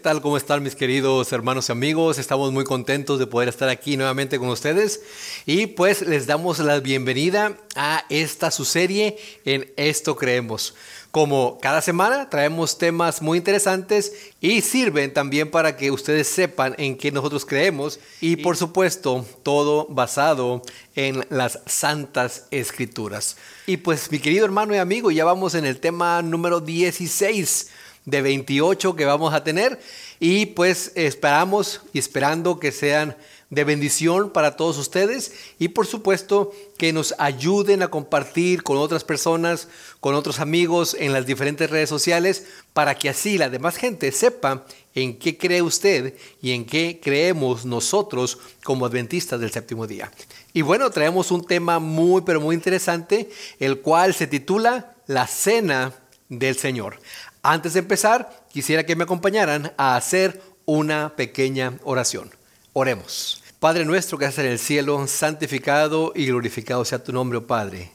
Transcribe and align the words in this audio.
tal? 0.00 0.22
¿Cómo 0.22 0.36
están 0.36 0.62
mis 0.62 0.74
queridos 0.74 1.30
hermanos 1.32 1.68
y 1.68 1.72
amigos? 1.72 2.18
Estamos 2.18 2.52
muy 2.52 2.64
contentos 2.64 3.18
de 3.18 3.26
poder 3.26 3.48
estar 3.48 3.68
aquí 3.68 3.96
nuevamente 3.96 4.38
con 4.38 4.48
ustedes 4.48 5.02
y 5.44 5.66
pues 5.66 6.02
les 6.02 6.26
damos 6.26 6.58
la 6.58 6.80
bienvenida 6.80 7.58
a 7.76 8.04
esta 8.08 8.50
su 8.50 8.64
serie 8.64 9.18
en 9.44 9.70
Esto 9.76 10.16
Creemos. 10.16 10.74
Como 11.10 11.58
cada 11.60 11.82
semana 11.82 12.30
traemos 12.30 12.78
temas 12.78 13.20
muy 13.20 13.38
interesantes 13.38 14.12
y 14.40 14.62
sirven 14.62 15.12
también 15.12 15.50
para 15.50 15.76
que 15.76 15.90
ustedes 15.90 16.28
sepan 16.28 16.74
en 16.78 16.96
qué 16.96 17.12
nosotros 17.12 17.44
creemos 17.44 18.00
y 18.20 18.36
por 18.36 18.56
supuesto 18.56 19.26
todo 19.42 19.86
basado 19.90 20.62
en 20.94 21.26
las 21.28 21.60
santas 21.66 22.46
escrituras. 22.50 23.36
Y 23.66 23.76
pues 23.78 24.10
mi 24.10 24.18
querido 24.18 24.46
hermano 24.46 24.74
y 24.74 24.78
amigo, 24.78 25.10
ya 25.10 25.24
vamos 25.24 25.54
en 25.54 25.66
el 25.66 25.78
tema 25.78 26.22
número 26.22 26.60
16 26.60 27.68
de 28.04 28.22
28 28.22 28.96
que 28.96 29.04
vamos 29.04 29.34
a 29.34 29.44
tener 29.44 29.80
y 30.18 30.46
pues 30.46 30.92
esperamos 30.94 31.82
y 31.92 31.98
esperando 31.98 32.58
que 32.58 32.72
sean 32.72 33.16
de 33.50 33.64
bendición 33.64 34.30
para 34.30 34.56
todos 34.56 34.78
ustedes 34.78 35.32
y 35.58 35.68
por 35.68 35.86
supuesto 35.86 36.52
que 36.78 36.92
nos 36.92 37.14
ayuden 37.18 37.82
a 37.82 37.88
compartir 37.88 38.62
con 38.62 38.78
otras 38.78 39.02
personas, 39.02 39.68
con 39.98 40.14
otros 40.14 40.38
amigos 40.38 40.96
en 40.98 41.12
las 41.12 41.26
diferentes 41.26 41.68
redes 41.68 41.88
sociales 41.88 42.46
para 42.72 42.94
que 42.94 43.08
así 43.08 43.38
la 43.38 43.50
demás 43.50 43.76
gente 43.76 44.12
sepa 44.12 44.64
en 44.94 45.18
qué 45.18 45.36
cree 45.36 45.62
usted 45.62 46.14
y 46.40 46.52
en 46.52 46.64
qué 46.64 47.00
creemos 47.02 47.64
nosotros 47.64 48.38
como 48.62 48.86
adventistas 48.86 49.40
del 49.40 49.50
séptimo 49.50 49.86
día. 49.86 50.10
Y 50.52 50.62
bueno, 50.62 50.90
traemos 50.90 51.30
un 51.30 51.44
tema 51.44 51.80
muy 51.80 52.22
pero 52.22 52.40
muy 52.40 52.54
interesante, 52.54 53.30
el 53.58 53.80
cual 53.80 54.14
se 54.14 54.26
titula 54.26 54.94
La 55.06 55.26
Cena 55.26 55.92
del 56.30 56.56
Señor. 56.56 56.98
Antes 57.42 57.74
de 57.74 57.80
empezar, 57.80 58.44
quisiera 58.50 58.86
que 58.86 58.96
me 58.96 59.04
acompañaran 59.04 59.72
a 59.76 59.96
hacer 59.96 60.40
una 60.64 61.14
pequeña 61.16 61.78
oración. 61.84 62.30
Oremos. 62.72 63.42
Padre 63.58 63.84
nuestro 63.84 64.16
que 64.16 64.24
estás 64.24 64.42
en 64.44 64.52
el 64.52 64.58
cielo, 64.58 65.06
santificado 65.06 66.12
y 66.14 66.26
glorificado 66.26 66.82
sea 66.86 67.04
tu 67.04 67.12
nombre, 67.12 67.38
oh 67.38 67.46
Padre. 67.46 67.90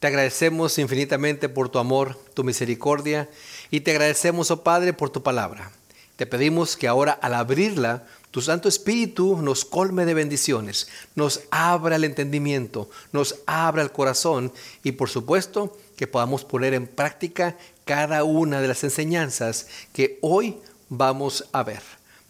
Te 0.00 0.08
agradecemos 0.08 0.76
infinitamente 0.78 1.48
por 1.48 1.68
tu 1.68 1.78
amor, 1.78 2.18
tu 2.34 2.42
misericordia, 2.42 3.28
y 3.70 3.80
te 3.80 3.92
agradecemos, 3.92 4.50
oh 4.50 4.64
Padre, 4.64 4.92
por 4.92 5.10
tu 5.10 5.22
palabra. 5.22 5.70
Te 6.16 6.26
pedimos 6.26 6.76
que 6.76 6.88
ahora 6.88 7.12
al 7.12 7.34
abrirla, 7.34 8.06
tu 8.30 8.40
Santo 8.40 8.68
Espíritu 8.68 9.40
nos 9.40 9.64
colme 9.64 10.04
de 10.04 10.14
bendiciones, 10.14 10.88
nos 11.14 11.42
abra 11.50 11.96
el 11.96 12.04
entendimiento, 12.04 12.90
nos 13.12 13.36
abra 13.46 13.82
el 13.82 13.92
corazón 13.92 14.52
y 14.82 14.92
por 14.92 15.08
supuesto 15.08 15.76
que 15.96 16.06
podamos 16.06 16.44
poner 16.44 16.74
en 16.74 16.86
práctica 16.86 17.56
cada 17.84 18.24
una 18.24 18.60
de 18.60 18.68
las 18.68 18.84
enseñanzas 18.84 19.68
que 19.92 20.18
hoy 20.22 20.56
vamos 20.88 21.46
a 21.52 21.62
ver. 21.62 21.82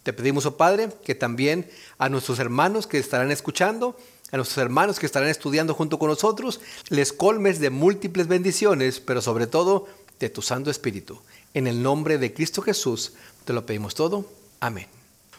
Te 0.02 0.12
pedimos, 0.12 0.44
oh 0.46 0.56
Padre, 0.56 0.90
que 1.04 1.14
también 1.14 1.68
a 1.98 2.08
nuestros 2.08 2.38
hermanos 2.38 2.86
que 2.86 2.98
estarán 2.98 3.30
escuchando, 3.30 3.96
a 4.32 4.36
nuestros 4.36 4.58
hermanos 4.58 4.98
que 4.98 5.06
estarán 5.06 5.28
estudiando 5.28 5.74
junto 5.74 5.98
con 5.98 6.10
nosotros, 6.10 6.60
les 6.88 7.12
colmes 7.12 7.58
de 7.60 7.70
múltiples 7.70 8.26
bendiciones, 8.26 9.00
pero 9.00 9.22
sobre 9.22 9.46
todo 9.46 9.86
de 10.20 10.28
tu 10.28 10.42
Santo 10.42 10.70
Espíritu. 10.70 11.20
En 11.54 11.66
el 11.66 11.82
nombre 11.82 12.18
de 12.18 12.34
Cristo 12.34 12.60
Jesús 12.60 13.12
te 13.44 13.52
lo 13.52 13.64
pedimos 13.64 13.94
todo. 13.94 14.26
Amén. 14.60 14.86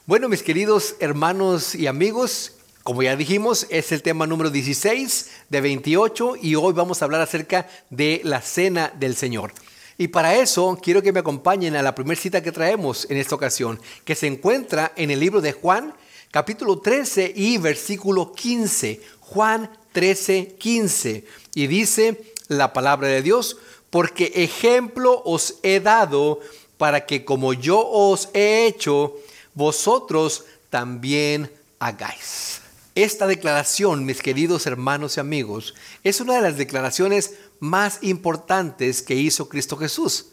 Bueno, 0.05 0.29
mis 0.29 0.43
queridos 0.43 0.95
hermanos 0.99 1.75
y 1.75 1.87
amigos, 1.87 2.53
como 2.85 3.01
ya 3.01 3.15
dijimos, 3.15 3.65
es 3.71 3.91
el 3.91 4.03
tema 4.03 4.27
número 4.27 4.51
16 4.51 5.31
de 5.49 5.59
28 5.59 6.35
y 6.39 6.53
hoy 6.53 6.71
vamos 6.71 7.01
a 7.01 7.05
hablar 7.05 7.19
acerca 7.19 7.67
de 7.89 8.21
la 8.23 8.41
cena 8.43 8.93
del 8.95 9.15
Señor. 9.15 9.53
Y 9.97 10.09
para 10.09 10.35
eso 10.35 10.77
quiero 10.79 11.01
que 11.01 11.11
me 11.11 11.21
acompañen 11.21 11.75
a 11.75 11.81
la 11.81 11.95
primera 11.95 12.21
cita 12.21 12.43
que 12.43 12.51
traemos 12.51 13.07
en 13.09 13.17
esta 13.17 13.33
ocasión, 13.33 13.81
que 14.03 14.13
se 14.13 14.27
encuentra 14.27 14.93
en 14.97 15.09
el 15.09 15.19
libro 15.19 15.41
de 15.41 15.53
Juan, 15.53 15.95
capítulo 16.29 16.77
13 16.77 17.33
y 17.35 17.57
versículo 17.57 18.33
15. 18.33 19.01
Juan 19.19 19.71
13, 19.91 20.55
15. 20.59 21.25
Y 21.55 21.65
dice 21.65 22.33
la 22.49 22.71
palabra 22.71 23.07
de 23.07 23.23
Dios, 23.23 23.57
porque 23.89 24.31
ejemplo 24.35 25.23
os 25.25 25.55
he 25.63 25.79
dado 25.79 26.39
para 26.77 27.07
que 27.07 27.25
como 27.25 27.53
yo 27.53 27.83
os 27.83 28.29
he 28.35 28.67
hecho, 28.67 29.15
vosotros 29.55 30.45
también 30.69 31.51
hagáis. 31.79 32.61
Esta 32.95 33.27
declaración, 33.27 34.05
mis 34.05 34.21
queridos 34.21 34.65
hermanos 34.65 35.17
y 35.17 35.19
amigos, 35.19 35.75
es 36.05 36.21
una 36.21 36.35
de 36.35 36.41
las 36.41 36.55
declaraciones 36.55 37.33
más 37.59 37.99
importantes 38.01 39.01
que 39.01 39.15
hizo 39.15 39.49
Cristo 39.49 39.75
Jesús, 39.75 40.27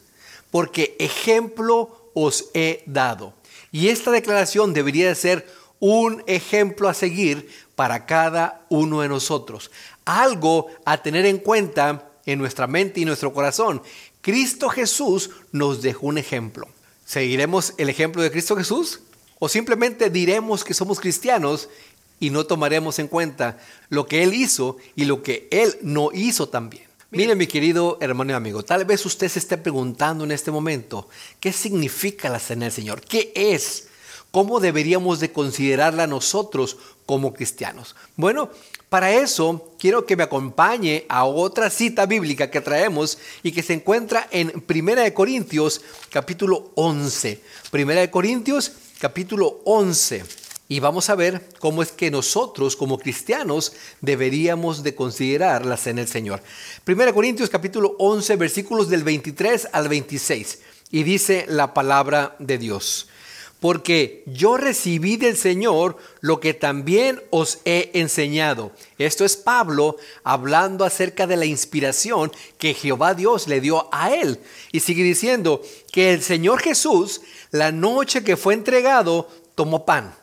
porque 0.53 0.95
ejemplo 1.01 2.13
os 2.15 2.51
he 2.55 2.85
dado. 2.87 3.35
Y 3.73 3.89
esta 3.89 4.13
declaración 4.13 4.75
debería 4.75 5.09
de 5.09 5.17
ser 5.17 5.53
un 5.81 6.23
ejemplo 6.29 6.89
a 6.89 6.95
seguir 6.95 7.51
para 7.75 8.07
cada 8.07 8.65
uno 8.69 9.01
de 9.01 9.09
nosotros. 9.09 9.73
Algo 10.05 10.69
a 10.85 11.03
tener 11.03 11.27
en 11.27 11.39
cuenta 11.39 12.13
en 12.27 12.39
nuestra 12.39 12.69
mente 12.69 13.01
y 13.01 13.05
nuestro 13.05 13.33
corazón. 13.33 13.83
Cristo 14.21 14.69
Jesús 14.69 15.31
nos 15.51 15.83
dejó 15.83 16.07
un 16.07 16.19
ejemplo. 16.19 16.69
¿Seguiremos 17.05 17.75
el 17.79 17.89
ejemplo 17.89 18.23
de 18.23 18.31
Cristo 18.31 18.55
Jesús? 18.55 19.01
¿O 19.41 19.49
simplemente 19.49 20.09
diremos 20.09 20.63
que 20.63 20.75
somos 20.75 21.01
cristianos 21.01 21.69
y 22.23 22.31
no 22.31 22.47
tomaremos 22.47 23.01
en 23.01 23.09
cuenta 23.09 23.59
lo 23.89 24.07
que 24.07 24.23
Él 24.23 24.33
hizo 24.33 24.77
y 24.95 25.07
lo 25.07 25.25
que 25.25 25.49
Él 25.51 25.77
no 25.83 26.11
hizo 26.15 26.49
también. 26.49 26.85
Mire, 27.11 27.35
mi 27.35 27.49
querido 27.49 27.99
hermano 28.01 28.31
y 28.31 28.35
amigo, 28.35 28.63
tal 28.63 28.85
vez 28.85 29.05
usted 29.05 29.29
se 29.29 29.41
esté 29.41 29.59
preguntando 29.59 30.23
en 30.23 30.31
este 30.31 30.53
momento, 30.53 31.09
¿qué 31.41 31.53
significa 31.53 32.31
la 32.31 32.39
cena 32.39 32.67
del 32.67 32.73
Señor? 32.73 33.01
¿Qué 33.01 33.33
es? 33.35 33.89
¿Cómo 34.31 34.61
deberíamos 34.61 35.19
de 35.19 35.33
considerarla 35.33 36.07
nosotros 36.07 36.77
como 37.07 37.35
cristianos? 37.35 37.97
Bueno, 38.15 38.51
para 38.89 39.11
eso 39.11 39.73
quiero 39.81 40.07
que 40.07 40.17
me 40.17 40.23
acompañe 40.23 41.07
a 41.09 41.25
otra 41.25 41.71
cita 41.71 42.07
bíblica 42.07 42.53
que 42.53 42.61
traemos 42.61 43.19
y 43.43 43.51
que 43.51 43.65
se 43.65 43.73
encuentra 43.73 44.29
en 44.31 44.61
Primera 44.61 45.03
de 45.03 45.13
Corintios 45.13 45.81
capítulo 46.09 46.71
11. 46.77 47.43
Primera 47.73 48.01
de 48.01 48.13
Corintios 48.13 48.71
capítulo 49.01 49.61
11. 49.65 50.42
Y 50.73 50.81
vamos 50.81 51.11
a 51.11 51.15
ver 51.17 51.47
cómo 51.59 51.83
es 51.83 51.93
que 51.93 52.11
nosotros 52.11 52.77
como 52.77 52.97
cristianos 52.99 53.75
deberíamos 54.01 54.83
de 54.83 54.95
considerar 54.95 55.67
la 55.67 55.77
cena 55.77 56.07
Señor. 56.07 56.43
1 56.87 57.13
Corintios 57.13 57.51
capítulo 57.51 57.95
11 57.99 58.37
versículos 58.37 58.89
del 58.89 59.05
23 59.05 59.69
al 59.71 59.91
26. 59.91 60.61
Y 60.91 61.03
dice 61.03 61.45
la 61.47 61.75
palabra 61.75 62.37
de 62.39 62.57
Dios. 62.57 63.11
Porque 63.61 64.25
yo 64.25 64.57
recibí 64.57 65.19
del 65.19 65.37
Señor 65.37 65.99
lo 66.23 66.41
que 66.41 66.55
también 66.55 67.23
os 67.29 67.59
he 67.67 67.91
enseñado. 67.93 68.73
Esto 68.97 69.27
es 69.27 69.37
Pablo 69.37 69.99
hablando 70.25 70.87
acerca 70.87 71.27
de 71.27 71.37
la 71.37 71.45
inspiración 71.45 72.33
que 72.57 72.73
Jehová 72.73 73.13
Dios 73.13 73.47
le 73.47 73.61
dio 73.61 73.91
a 73.93 74.15
él. 74.15 74.41
Y 74.73 74.81
sigue 74.81 75.03
diciendo 75.03 75.61
que 75.93 76.15
el 76.15 76.23
Señor 76.23 76.61
Jesús, 76.61 77.21
la 77.51 77.73
noche 77.73 78.25
que 78.25 78.39
fue 78.39 78.55
entregado, 78.55 79.29
tomó 79.55 79.85
pan 79.85 80.22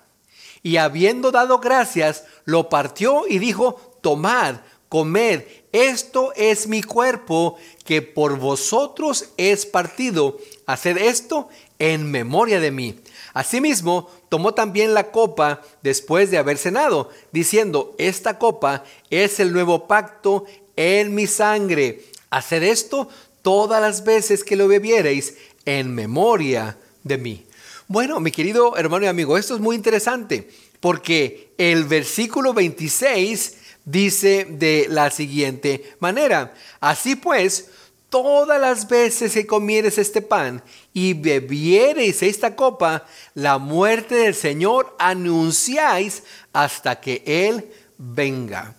y 0.64 0.78
habiendo 0.78 1.31
dado 1.31 1.59
gracias, 1.59 2.25
lo 2.46 2.70
partió 2.70 3.28
y 3.28 3.40
dijo, 3.40 3.97
tomad, 4.02 4.56
comed, 4.90 5.44
esto 5.72 6.34
es 6.36 6.68
mi 6.68 6.81
cuerpo 6.81 7.58
que 7.86 8.02
por 8.02 8.38
vosotros 8.38 9.30
es 9.38 9.66
partido. 9.66 10.38
Haced 10.66 10.98
esto 10.98 11.50
en 11.78 12.09
memoria 12.09 12.59
de 12.59 12.72
mí. 12.72 13.00
Asimismo, 13.34 14.09
tomó 14.30 14.53
también 14.53 14.94
la 14.94 15.12
copa 15.12 15.62
después 15.84 16.31
de 16.31 16.40
haber 16.40 16.58
cenado, 16.58 17.09
diciendo, 17.31 17.96
esta 17.98 18.40
copa 18.40 18.84
es 19.09 19.40
el 19.40 19.53
nuevo 19.53 19.88
pacto 19.88 20.46
en 20.75 21.13
mi 21.13 21.28
sangre. 21.28 22.04
Haced 22.31 22.63
esto 22.63 23.10
todas 23.42 23.81
las 23.81 24.04
veces 24.04 24.44
que 24.44 24.56
lo 24.56 24.68
bebiereis 24.68 25.36
en 25.66 25.94
memoria 25.94 26.78
de 27.04 27.18
mí. 27.18 27.45
Bueno, 27.91 28.19
mi 28.19 28.30
querido 28.30 28.77
hermano 28.77 29.06
y 29.06 29.07
amigo, 29.07 29.36
esto 29.36 29.56
es 29.56 29.59
muy 29.59 29.75
interesante 29.75 30.47
porque 30.80 31.56
el 31.57 31.86
versículo 31.86 32.53
26 32.53 33.57
dice 33.83 34.45
de 34.47 34.86
la 34.91 35.09
siguiente 35.09 35.97
manera, 36.00 36.53
así 36.80 37.15
pues, 37.15 37.71
todas 38.09 38.62
las 38.62 38.88
veces 38.88 39.33
que 39.33 39.47
comieres 39.47 39.97
este 39.97 40.21
pan 40.21 40.62
y 40.94 41.15
bebiereis 41.15 42.21
esta 42.21 42.56
copa, 42.56 43.07
la 43.33 43.57
muerte 43.57 44.13
del 44.13 44.36
Señor 44.36 44.95
anunciáis 45.00 46.21
hasta 46.53 47.01
que 47.01 47.24
Él 47.25 47.71
venga. 47.97 48.75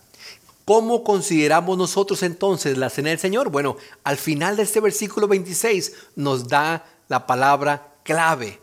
¿Cómo 0.63 1.03
consideramos 1.03 1.77
nosotros 1.77 2.23
entonces 2.23 2.77
la 2.77 2.89
cena 2.89 3.09
del 3.09 3.19
Señor? 3.19 3.49
Bueno, 3.49 3.75
al 4.05 4.15
final 4.15 4.55
de 4.55 4.63
este 4.63 4.79
versículo 4.79 5.27
26 5.27 5.91
nos 6.15 6.47
da 6.47 6.85
la 7.09 7.27
palabra 7.27 7.91
clave. 8.05 8.61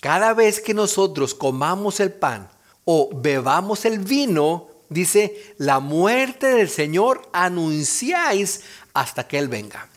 Cada 0.00 0.32
vez 0.32 0.60
que 0.60 0.74
nosotros 0.74 1.34
comamos 1.34 2.00
el 2.00 2.12
pan 2.12 2.48
o 2.84 3.10
bebamos 3.12 3.84
el 3.84 3.98
vino, 3.98 4.68
dice, 4.88 5.54
la 5.58 5.80
muerte 5.80 6.46
del 6.46 6.68
Señor 6.68 7.28
anunciáis 7.32 8.62
hasta 8.94 9.26
que 9.26 9.38
Él 9.38 9.48
venga. 9.48 9.88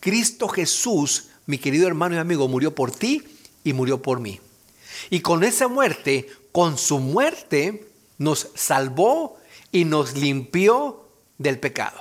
Cristo 0.00 0.48
Jesús, 0.48 1.28
mi 1.46 1.58
querido 1.58 1.86
hermano 1.86 2.14
y 2.14 2.18
amigo, 2.18 2.48
murió 2.48 2.74
por 2.74 2.90
ti 2.90 3.22
y 3.62 3.72
murió 3.74 4.00
por 4.00 4.18
mí. 4.18 4.40
Y 5.10 5.20
con 5.20 5.44
esa 5.44 5.68
muerte, 5.68 6.28
con 6.52 6.78
su 6.78 6.98
muerte, 6.98 7.86
nos 8.18 8.48
salvó 8.54 9.38
y 9.72 9.84
nos 9.84 10.16
limpió 10.16 11.06
del 11.38 11.58
pecado. 11.58 12.00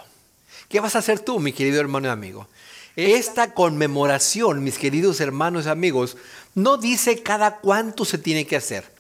¿Qué 0.69 0.79
vas 0.79 0.95
a 0.95 0.99
hacer 0.99 1.19
tú, 1.19 1.39
mi 1.39 1.51
querido 1.51 1.79
hermano 1.79 2.07
y 2.07 2.11
amigo? 2.11 2.47
Esta 2.95 3.53
conmemoración, 3.53 4.63
mis 4.63 4.77
queridos 4.77 5.21
hermanos 5.21 5.65
y 5.65 5.69
amigos, 5.69 6.17
no 6.55 6.77
dice 6.77 7.21
cada 7.21 7.57
cuánto 7.57 8.05
se 8.05 8.17
tiene 8.17 8.45
que 8.45 8.55
hacer. 8.55 8.91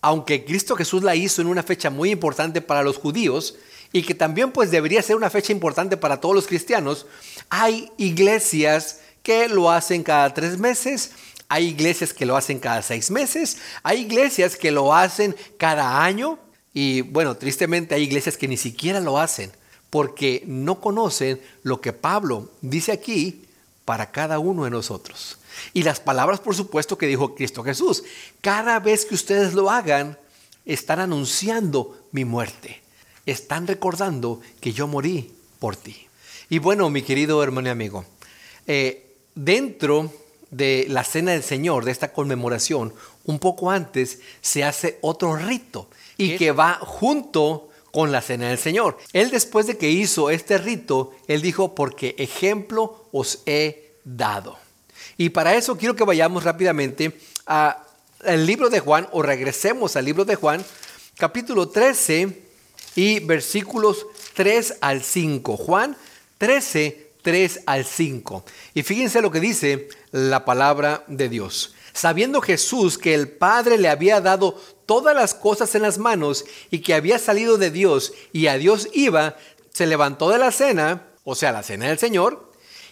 Aunque 0.00 0.44
Cristo 0.44 0.76
Jesús 0.76 1.02
la 1.02 1.16
hizo 1.16 1.42
en 1.42 1.48
una 1.48 1.62
fecha 1.62 1.90
muy 1.90 2.10
importante 2.10 2.60
para 2.60 2.82
los 2.82 2.98
judíos 2.98 3.56
y 3.92 4.02
que 4.02 4.14
también 4.14 4.52
pues 4.52 4.70
debería 4.70 5.02
ser 5.02 5.16
una 5.16 5.30
fecha 5.30 5.52
importante 5.52 5.96
para 5.96 6.20
todos 6.20 6.34
los 6.34 6.46
cristianos, 6.46 7.06
hay 7.48 7.90
iglesias 7.96 9.00
que 9.22 9.48
lo 9.48 9.70
hacen 9.70 10.02
cada 10.02 10.32
tres 10.34 10.58
meses, 10.58 11.12
hay 11.48 11.68
iglesias 11.68 12.12
que 12.12 12.26
lo 12.26 12.36
hacen 12.36 12.58
cada 12.58 12.82
seis 12.82 13.10
meses, 13.10 13.58
hay 13.82 14.02
iglesias 14.02 14.56
que 14.56 14.70
lo 14.70 14.94
hacen 14.94 15.34
cada 15.56 16.04
año 16.04 16.38
y 16.74 17.00
bueno, 17.00 17.36
tristemente 17.36 17.94
hay 17.94 18.02
iglesias 18.02 18.36
que 18.36 18.48
ni 18.48 18.56
siquiera 18.56 19.00
lo 19.00 19.18
hacen 19.18 19.50
porque 19.90 20.44
no 20.46 20.80
conocen 20.80 21.40
lo 21.62 21.80
que 21.80 21.92
Pablo 21.92 22.50
dice 22.60 22.92
aquí 22.92 23.46
para 23.84 24.10
cada 24.10 24.38
uno 24.38 24.64
de 24.64 24.70
nosotros. 24.70 25.38
Y 25.72 25.82
las 25.82 26.00
palabras, 26.00 26.40
por 26.40 26.54
supuesto, 26.54 26.98
que 26.98 27.06
dijo 27.06 27.34
Cristo 27.34 27.62
Jesús. 27.62 28.04
Cada 28.40 28.78
vez 28.80 29.04
que 29.04 29.14
ustedes 29.14 29.54
lo 29.54 29.70
hagan, 29.70 30.18
están 30.64 31.00
anunciando 31.00 32.06
mi 32.12 32.24
muerte. 32.24 32.80
Están 33.26 33.66
recordando 33.66 34.40
que 34.60 34.72
yo 34.72 34.86
morí 34.86 35.32
por 35.58 35.76
ti. 35.76 36.06
Y 36.50 36.58
bueno, 36.58 36.88
mi 36.90 37.02
querido 37.02 37.42
hermano 37.42 37.68
y 37.68 37.70
amigo, 37.70 38.04
eh, 38.66 39.16
dentro 39.34 40.12
de 40.50 40.86
la 40.88 41.04
cena 41.04 41.32
del 41.32 41.42
Señor, 41.42 41.84
de 41.84 41.90
esta 41.90 42.12
conmemoración, 42.12 42.94
un 43.24 43.38
poco 43.38 43.70
antes 43.70 44.20
se 44.40 44.64
hace 44.64 44.98
otro 45.02 45.36
rito 45.36 45.88
y 46.16 46.36
que 46.36 46.52
va 46.52 46.74
junto 46.82 47.68
con 47.92 48.12
la 48.12 48.22
cena 48.22 48.48
del 48.48 48.58
Señor. 48.58 48.98
Él 49.12 49.30
después 49.30 49.66
de 49.66 49.76
que 49.76 49.90
hizo 49.90 50.30
este 50.30 50.58
rito, 50.58 51.12
él 51.26 51.42
dijo, 51.42 51.74
porque 51.74 52.14
ejemplo 52.18 53.08
os 53.12 53.42
he 53.46 53.92
dado. 54.04 54.58
Y 55.20 55.30
para 55.30 55.56
eso 55.56 55.76
quiero 55.76 55.96
que 55.96 56.04
vayamos 56.04 56.44
rápidamente 56.44 57.18
al 57.44 58.46
libro 58.46 58.70
de 58.70 58.78
Juan 58.78 59.08
o 59.10 59.20
regresemos 59.20 59.96
al 59.96 60.04
libro 60.04 60.24
de 60.24 60.36
Juan, 60.36 60.64
capítulo 61.16 61.68
13 61.68 62.40
y 62.94 63.18
versículos 63.18 64.06
3 64.34 64.76
al 64.80 65.02
5. 65.02 65.56
Juan 65.56 65.96
13, 66.38 67.10
3 67.20 67.60
al 67.66 67.84
5. 67.84 68.44
Y 68.74 68.84
fíjense 68.84 69.20
lo 69.20 69.32
que 69.32 69.40
dice 69.40 69.88
la 70.12 70.44
palabra 70.44 71.02
de 71.08 71.28
Dios. 71.28 71.74
Sabiendo 71.92 72.40
Jesús 72.40 72.96
que 72.96 73.12
el 73.12 73.28
Padre 73.28 73.76
le 73.76 73.88
había 73.88 74.20
dado 74.20 74.54
todas 74.86 75.16
las 75.16 75.34
cosas 75.34 75.74
en 75.74 75.82
las 75.82 75.98
manos 75.98 76.44
y 76.70 76.78
que 76.78 76.94
había 76.94 77.18
salido 77.18 77.58
de 77.58 77.72
Dios 77.72 78.12
y 78.32 78.46
a 78.46 78.56
Dios 78.56 78.88
iba, 78.92 79.36
se 79.72 79.88
levantó 79.88 80.30
de 80.30 80.38
la 80.38 80.52
cena, 80.52 81.08
o 81.24 81.34
sea, 81.34 81.50
la 81.50 81.64
cena 81.64 81.88
del 81.88 81.98
Señor, 81.98 82.48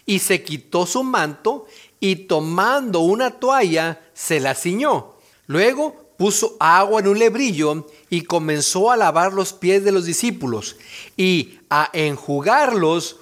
y 0.07 0.21
se 0.21 0.43
quitó 0.43 0.87
su 0.87 1.03
manto 1.03 1.67
y 2.01 2.17
tomando 2.27 3.01
una 3.01 3.33
toalla 3.33 4.01
se 4.15 4.41
la 4.41 4.55
ciñó. 4.55 5.15
Luego 5.47 6.07
puso 6.17 6.57
agua 6.61 7.01
en 7.01 7.09
un 7.09 7.19
lebrillo 7.19 7.87
y 8.09 8.23
comenzó 8.23 8.91
a 8.91 8.97
lavar 8.97 9.33
los 9.33 9.53
pies 9.53 9.85
de 9.85 9.93
los 9.93 10.05
discípulos 10.05 10.77
y 11.17 11.59
a 11.69 11.91
enjugarlos 11.93 13.17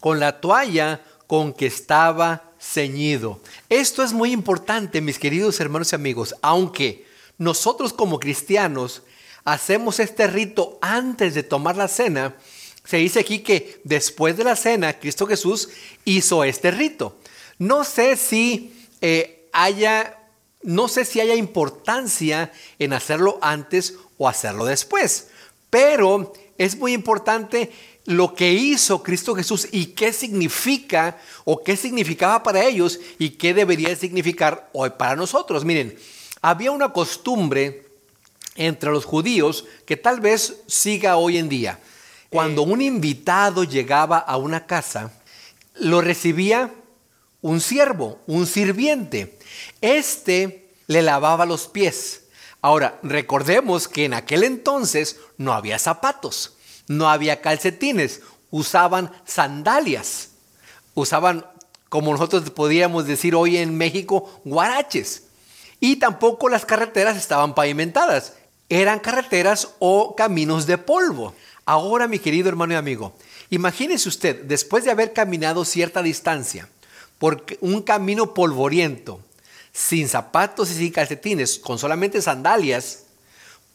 con 0.00 0.20
la 0.20 0.40
toalla 0.40 1.02
con 1.26 1.52
que 1.52 1.66
estaba 1.66 2.52
ceñido. 2.60 3.40
Esto 3.68 4.02
es 4.02 4.12
muy 4.12 4.32
importante, 4.32 5.00
mis 5.00 5.18
queridos 5.18 5.60
hermanos 5.60 5.92
y 5.92 5.94
amigos, 5.94 6.34
aunque 6.42 7.06
nosotros 7.38 7.92
como 7.92 8.18
cristianos 8.18 9.02
hacemos 9.44 10.00
este 10.00 10.26
rito 10.26 10.78
antes 10.82 11.34
de 11.34 11.42
tomar 11.42 11.76
la 11.76 11.88
cena, 11.88 12.36
se 12.84 12.98
dice 12.98 13.20
aquí 13.20 13.40
que 13.40 13.80
después 13.84 14.36
de 14.36 14.44
la 14.44 14.56
cena, 14.56 14.98
Cristo 14.98 15.26
Jesús 15.26 15.68
hizo 16.04 16.44
este 16.44 16.70
rito. 16.70 17.16
No 17.60 17.84
sé 17.84 18.16
si 18.16 18.72
eh, 19.02 19.46
haya, 19.52 20.18
no 20.62 20.88
sé 20.88 21.04
si 21.04 21.20
haya 21.20 21.34
importancia 21.34 22.50
en 22.78 22.94
hacerlo 22.94 23.38
antes 23.42 23.96
o 24.16 24.26
hacerlo 24.26 24.64
después, 24.64 25.28
pero 25.68 26.32
es 26.56 26.78
muy 26.78 26.94
importante 26.94 27.70
lo 28.06 28.34
que 28.34 28.50
hizo 28.50 29.02
Cristo 29.02 29.34
Jesús 29.34 29.68
y 29.72 29.88
qué 29.88 30.14
significa 30.14 31.18
o 31.44 31.62
qué 31.62 31.76
significaba 31.76 32.42
para 32.42 32.64
ellos 32.64 32.98
y 33.18 33.28
qué 33.28 33.52
debería 33.52 33.94
significar 33.94 34.70
hoy 34.72 34.88
para 34.96 35.14
nosotros. 35.14 35.62
Miren, 35.62 35.98
había 36.40 36.70
una 36.70 36.94
costumbre 36.94 37.84
entre 38.56 38.90
los 38.90 39.04
judíos 39.04 39.66
que 39.84 39.98
tal 39.98 40.20
vez 40.20 40.62
siga 40.66 41.18
hoy 41.18 41.36
en 41.36 41.50
día. 41.50 41.78
Cuando 42.30 42.62
un 42.62 42.80
invitado 42.80 43.64
llegaba 43.64 44.16
a 44.16 44.38
una 44.38 44.64
casa, 44.64 45.12
lo 45.74 46.00
recibía 46.00 46.72
un 47.42 47.60
siervo, 47.60 48.18
un 48.26 48.46
sirviente. 48.46 49.38
Este 49.80 50.68
le 50.86 51.02
lavaba 51.02 51.46
los 51.46 51.68
pies. 51.68 52.24
Ahora, 52.62 52.98
recordemos 53.02 53.88
que 53.88 54.04
en 54.04 54.14
aquel 54.14 54.44
entonces 54.44 55.16
no 55.38 55.54
había 55.54 55.78
zapatos, 55.78 56.56
no 56.88 57.08
había 57.08 57.40
calcetines, 57.40 58.20
usaban 58.50 59.10
sandalias, 59.24 60.30
usaban, 60.94 61.46
como 61.88 62.12
nosotros 62.12 62.50
podríamos 62.50 63.06
decir 63.06 63.34
hoy 63.34 63.56
en 63.56 63.76
México, 63.76 64.40
guaraches. 64.44 65.24
Y 65.80 65.96
tampoco 65.96 66.50
las 66.50 66.66
carreteras 66.66 67.16
estaban 67.16 67.54
pavimentadas. 67.54 68.34
Eran 68.68 69.00
carreteras 69.00 69.70
o 69.78 70.14
caminos 70.14 70.66
de 70.66 70.76
polvo. 70.76 71.34
Ahora, 71.64 72.06
mi 72.06 72.18
querido 72.18 72.50
hermano 72.50 72.74
y 72.74 72.76
amigo, 72.76 73.14
imagínese 73.48 74.08
usted, 74.08 74.42
después 74.42 74.84
de 74.84 74.90
haber 74.90 75.14
caminado 75.14 75.64
cierta 75.64 76.02
distancia 76.02 76.68
por 77.20 77.44
un 77.60 77.82
camino 77.82 78.32
polvoriento, 78.32 79.20
sin 79.72 80.08
zapatos 80.08 80.70
y 80.70 80.74
sin 80.74 80.90
calcetines, 80.90 81.58
con 81.58 81.78
solamente 81.78 82.22
sandalias, 82.22 83.04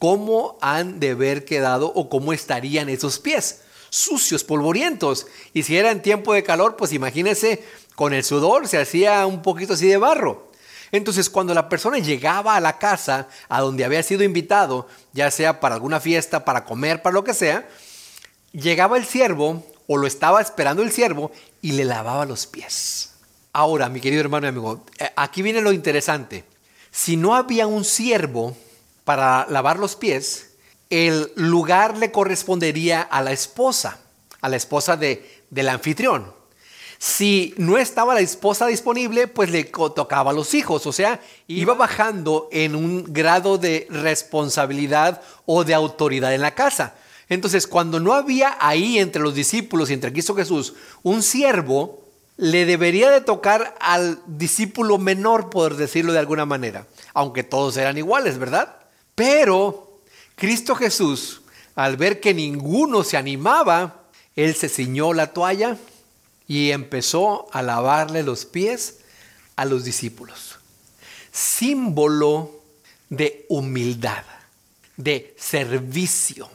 ¿cómo 0.00 0.58
han 0.60 0.98
de 0.98 1.10
haber 1.10 1.44
quedado 1.44 1.86
o 1.94 2.08
cómo 2.08 2.32
estarían 2.32 2.88
esos 2.88 3.20
pies? 3.20 3.62
Sucios, 3.88 4.42
polvorientos. 4.42 5.28
Y 5.54 5.62
si 5.62 5.76
era 5.76 5.92
en 5.92 6.02
tiempo 6.02 6.34
de 6.34 6.42
calor, 6.42 6.74
pues 6.74 6.92
imagínese, 6.92 7.62
con 7.94 8.12
el 8.12 8.24
sudor 8.24 8.66
se 8.66 8.80
hacía 8.80 9.24
un 9.26 9.42
poquito 9.42 9.74
así 9.74 9.86
de 9.86 9.96
barro. 9.96 10.50
Entonces, 10.90 11.30
cuando 11.30 11.54
la 11.54 11.68
persona 11.68 11.98
llegaba 11.98 12.56
a 12.56 12.60
la 12.60 12.78
casa 12.78 13.28
a 13.48 13.60
donde 13.60 13.84
había 13.84 14.02
sido 14.02 14.24
invitado, 14.24 14.88
ya 15.12 15.30
sea 15.30 15.60
para 15.60 15.76
alguna 15.76 16.00
fiesta, 16.00 16.44
para 16.44 16.64
comer, 16.64 17.00
para 17.00 17.14
lo 17.14 17.22
que 17.22 17.32
sea, 17.32 17.68
llegaba 18.50 18.96
el 18.96 19.04
siervo 19.04 19.64
o 19.86 19.98
lo 19.98 20.08
estaba 20.08 20.40
esperando 20.40 20.82
el 20.82 20.90
siervo 20.90 21.30
y 21.62 21.72
le 21.72 21.84
lavaba 21.84 22.26
los 22.26 22.48
pies. 22.48 23.15
Ahora, 23.58 23.88
mi 23.88 24.02
querido 24.02 24.20
hermano 24.20 24.44
y 24.44 24.48
amigo, 24.50 24.84
eh, 24.98 25.08
aquí 25.16 25.40
viene 25.40 25.62
lo 25.62 25.72
interesante. 25.72 26.44
Si 26.90 27.16
no 27.16 27.34
había 27.34 27.66
un 27.66 27.86
siervo 27.86 28.54
para 29.04 29.46
lavar 29.48 29.78
los 29.78 29.96
pies, 29.96 30.50
el 30.90 31.32
lugar 31.36 31.96
le 31.96 32.12
correspondería 32.12 33.00
a 33.00 33.22
la 33.22 33.32
esposa, 33.32 33.98
a 34.42 34.50
la 34.50 34.56
esposa 34.56 34.98
de, 34.98 35.42
del 35.48 35.70
anfitrión. 35.70 36.34
Si 36.98 37.54
no 37.56 37.78
estaba 37.78 38.12
la 38.12 38.20
esposa 38.20 38.66
disponible, 38.66 39.26
pues 39.26 39.48
le 39.48 39.64
tocaba 39.64 40.32
a 40.32 40.34
los 40.34 40.52
hijos, 40.52 40.86
o 40.86 40.92
sea, 40.92 41.22
iba 41.46 41.72
bajando 41.72 42.50
en 42.52 42.74
un 42.74 43.10
grado 43.10 43.56
de 43.56 43.86
responsabilidad 43.88 45.22
o 45.46 45.64
de 45.64 45.72
autoridad 45.72 46.34
en 46.34 46.42
la 46.42 46.54
casa. 46.54 46.94
Entonces, 47.30 47.66
cuando 47.66 48.00
no 48.00 48.12
había 48.12 48.58
ahí 48.60 48.98
entre 48.98 49.22
los 49.22 49.34
discípulos 49.34 49.88
y 49.88 49.94
entre 49.94 50.12
Cristo 50.12 50.34
Jesús 50.34 50.74
un 51.02 51.22
siervo, 51.22 52.05
le 52.36 52.66
debería 52.66 53.10
de 53.10 53.20
tocar 53.20 53.74
al 53.80 54.20
discípulo 54.26 54.98
menor, 54.98 55.50
por 55.50 55.76
decirlo 55.76 56.12
de 56.12 56.18
alguna 56.18 56.44
manera, 56.44 56.86
aunque 57.14 57.42
todos 57.42 57.76
eran 57.76 57.96
iguales, 57.96 58.38
¿verdad? 58.38 58.76
Pero 59.14 60.00
Cristo 60.34 60.74
Jesús, 60.74 61.42
al 61.74 61.96
ver 61.96 62.20
que 62.20 62.34
ninguno 62.34 63.04
se 63.04 63.16
animaba, 63.16 64.02
él 64.34 64.54
se 64.54 64.68
ciñó 64.68 65.14
la 65.14 65.32
toalla 65.32 65.78
y 66.46 66.70
empezó 66.70 67.46
a 67.52 67.62
lavarle 67.62 68.22
los 68.22 68.44
pies 68.44 68.98
a 69.56 69.64
los 69.64 69.84
discípulos. 69.84 70.58
Símbolo 71.32 72.62
de 73.08 73.46
humildad, 73.48 74.24
de 74.96 75.34
servicio. 75.38 76.48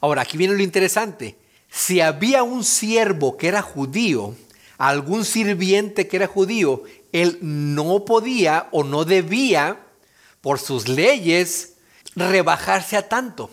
Ahora, 0.00 0.22
aquí 0.22 0.36
viene 0.38 0.54
lo 0.54 0.62
interesante. 0.62 1.36
Si 1.70 2.00
había 2.00 2.42
un 2.42 2.64
siervo 2.64 3.36
que 3.36 3.48
era 3.48 3.62
judío, 3.62 4.34
algún 4.78 5.24
sirviente 5.24 6.06
que 6.08 6.16
era 6.16 6.26
judío, 6.26 6.84
él 7.12 7.38
no 7.40 8.04
podía 8.04 8.68
o 8.70 8.84
no 8.84 9.04
debía, 9.04 9.80
por 10.40 10.60
sus 10.60 10.88
leyes, 10.88 11.74
rebajarse 12.14 12.96
a 12.96 13.08
tanto. 13.08 13.50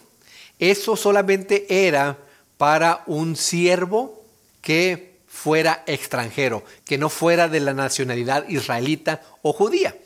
Eso 0.60 0.96
solamente 0.96 1.88
era 1.88 2.18
para 2.58 3.04
un 3.08 3.36
siervo 3.36 4.24
que 4.62 5.20
fuera 5.28 5.84
extranjero, 5.88 6.64
que 6.86 6.98
no 6.98 7.10
fuera 7.10 7.50
de 7.50 7.60
la 7.60 7.74
nacionalidad 7.74 8.48
israelita 8.48 9.22
o 9.42 9.52
judía. 9.52 9.98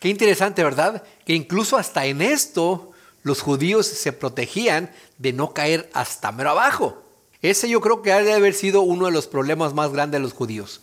Qué 0.00 0.08
interesante, 0.08 0.62
¿verdad? 0.62 1.02
Que 1.24 1.34
incluso 1.34 1.78
hasta 1.78 2.04
en 2.04 2.20
esto 2.20 2.92
los 3.22 3.40
judíos 3.40 3.86
se 3.86 4.12
protegían 4.12 4.90
de 5.16 5.32
no 5.32 5.54
caer 5.54 5.88
hasta 5.94 6.30
mero 6.32 6.50
abajo. 6.50 7.03
Ese 7.44 7.68
yo 7.68 7.82
creo 7.82 8.00
que 8.00 8.10
ha 8.10 8.22
de 8.22 8.32
haber 8.32 8.54
sido 8.54 8.80
uno 8.80 9.04
de 9.04 9.12
los 9.12 9.26
problemas 9.26 9.74
más 9.74 9.92
grandes 9.92 10.18
de 10.18 10.22
los 10.22 10.32
judíos, 10.32 10.80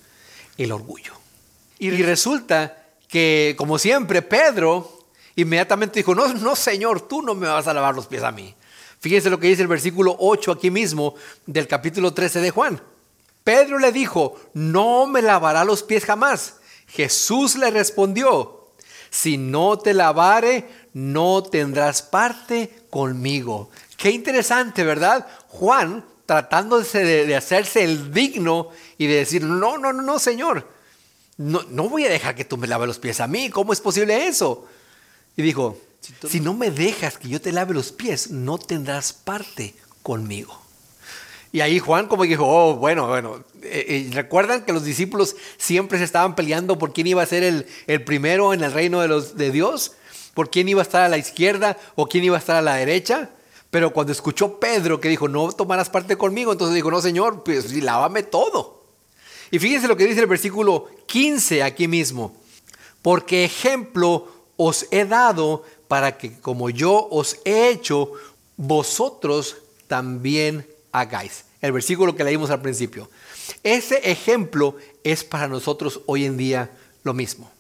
el 0.60 0.72
orgullo. 0.72 1.13
Y 1.80 1.89
resulta 1.89 2.86
que, 3.08 3.56
como 3.58 3.80
siempre, 3.80 4.22
Pedro 4.22 5.00
inmediatamente 5.36 5.98
dijo, 6.01 6.13
no, 6.13 6.32
no, 6.36 6.56
Señor, 6.56 7.08
tú 7.08 7.24
no 7.24 7.34
me 7.34 7.48
vas 7.48 7.65
a 7.65 7.74
lavar 7.74 7.96
los 7.96 8.06
pies 8.06 8.22
a 8.22 8.32
mí. 8.32 8.53
Fíjense 9.00 9.32
lo 9.32 9.39
que 9.39 9.48
dice 9.48 9.63
el 9.63 9.68
versículo 9.70 10.15
8 10.20 10.51
aquí 10.51 10.70
mismo 10.70 11.15
del 11.48 11.68
capítulo 11.68 12.13
13 12.13 12.41
de 12.41 12.51
Juan. 12.51 12.80
Pedro 13.44 13.80
le 13.80 13.91
dijo, 13.91 14.39
no 14.53 15.08
me 15.08 15.24
lavará 15.24 15.63
los 15.65 15.82
pies 15.82 16.06
jamás. 16.06 16.58
Jesús 16.86 17.56
le 17.56 17.72
respondió, 17.72 18.68
si 19.10 19.39
no 19.39 19.80
te 19.80 19.96
lavare, 19.96 20.70
no 20.94 21.41
tendrás 21.41 22.03
parte 22.03 22.84
conmigo. 22.91 23.72
Qué 23.98 24.12
interesante, 24.12 24.84
¿verdad? 24.84 25.27
Juan 25.48 26.06
tratándose 26.25 27.04
de, 27.04 27.36
hacerse 27.36 27.84
el 27.84 28.13
digno 28.13 28.70
y 28.98 29.08
de 29.08 29.16
decir, 29.16 29.44
no, 29.44 29.78
no, 29.78 29.94
no, 29.94 30.01
no, 30.01 30.20
Señor, 30.20 30.68
no, 31.38 31.63
no 31.70 31.90
voy 31.90 32.06
a 32.06 32.10
dejar 32.10 32.36
que 32.36 32.46
tú 32.46 32.58
me 32.58 32.68
laves 32.68 32.88
los 32.88 33.00
pies 33.00 33.20
a 33.20 33.28
mí, 33.28 33.50
¿cómo 33.50 33.74
es 33.74 33.82
posible 33.82 34.28
eso? 34.28 34.68
Y 35.36 35.42
dijo, 35.42 35.78
si 36.28 36.40
no 36.40 36.54
me 36.54 36.72
dejas 36.72 37.18
que 37.18 37.30
yo 37.30 37.42
te 37.42 37.51
lave 37.51 37.74
los 37.74 37.92
pies, 37.92 38.32
no 38.32 38.58
tendrás 38.58 39.13
parte 39.13 39.75
conmigo. 40.04 40.62
Y 41.54 41.60
ahí 41.60 41.80
Juan 41.80 42.08
como 42.08 42.24
dijo, 42.24 42.46
oh, 42.48 42.75
bueno, 42.75 43.08
bueno, 43.08 43.44
eh, 43.62 43.86
eh, 43.88 44.10
recuerdan 44.13 44.63
que 44.63 44.72
los 44.72 44.86
discípulos 44.86 45.36
siempre 45.58 45.98
se 45.98 46.06
estaban 46.06 46.36
peleando 46.36 46.78
por 46.78 46.94
quién 46.94 47.08
iba 47.08 47.22
a 47.22 47.25
ser 47.25 47.44
el, 47.44 47.68
el, 47.88 48.04
primero 48.04 48.54
en 48.54 48.63
el 48.63 48.72
reino 48.72 49.01
de, 49.01 49.10
los, 49.10 49.36
de 49.36 49.51
Dios, 49.51 49.94
por 50.34 50.50
quién 50.50 50.70
iba 50.70 50.82
a 50.82 50.84
estar 50.84 51.04
a 51.04 51.10
la 51.10 51.18
izquierda 51.18 51.78
o 51.96 52.08
quién 52.08 52.24
iba 52.24 52.38
a 52.38 52.40
estar 52.40 52.56
a 52.56 52.62
la 52.62 52.75
derecha. 52.75 53.32
Pero 53.72 53.94
cuando 53.94 54.12
escuchó 54.12 54.60
Pedro 54.60 55.00
que 55.00 55.10
dijo, 55.10 55.28
no 55.28 55.51
tomarás 55.54 55.90
parte 55.90 56.18
conmigo, 56.18 56.51
entonces 56.51 56.75
dijo, 56.75 56.92
no, 56.92 57.01
Señor, 57.01 57.44
pues 57.44 57.74
lávame 57.74 58.22
todo. 58.24 58.84
Y 59.50 59.60
fíjense 59.60 59.88
lo 59.88 59.98
que 59.98 60.06
dice 60.06 60.20
el 60.20 60.28
versículo 60.28 60.90
15 61.08 61.63
aquí 61.63 61.88
mismo. 61.88 62.36
Porque 63.01 63.46
ejemplo 63.46 64.28
os 64.58 64.86
he 64.92 65.06
dado 65.06 65.63
para 65.88 66.18
que 66.18 66.40
como 66.40 66.70
yo 66.70 67.08
os 67.10 67.38
he 67.46 67.70
hecho, 67.70 68.12
vosotros 68.58 69.58
también 69.88 70.68
hagáis. 70.92 71.46
El 71.62 71.72
versículo 71.72 72.16
que 72.16 72.24
leímos 72.24 72.50
al 72.50 72.62
principio. 72.62 73.10
Ese 73.63 74.12
ejemplo 74.12 74.75
es 75.04 75.24
para 75.24 75.48
nosotros 75.48 76.01
hoy 76.06 76.25
en 76.25 76.38
día 76.38 76.72
lo 77.04 77.13
mismo. 77.13 77.51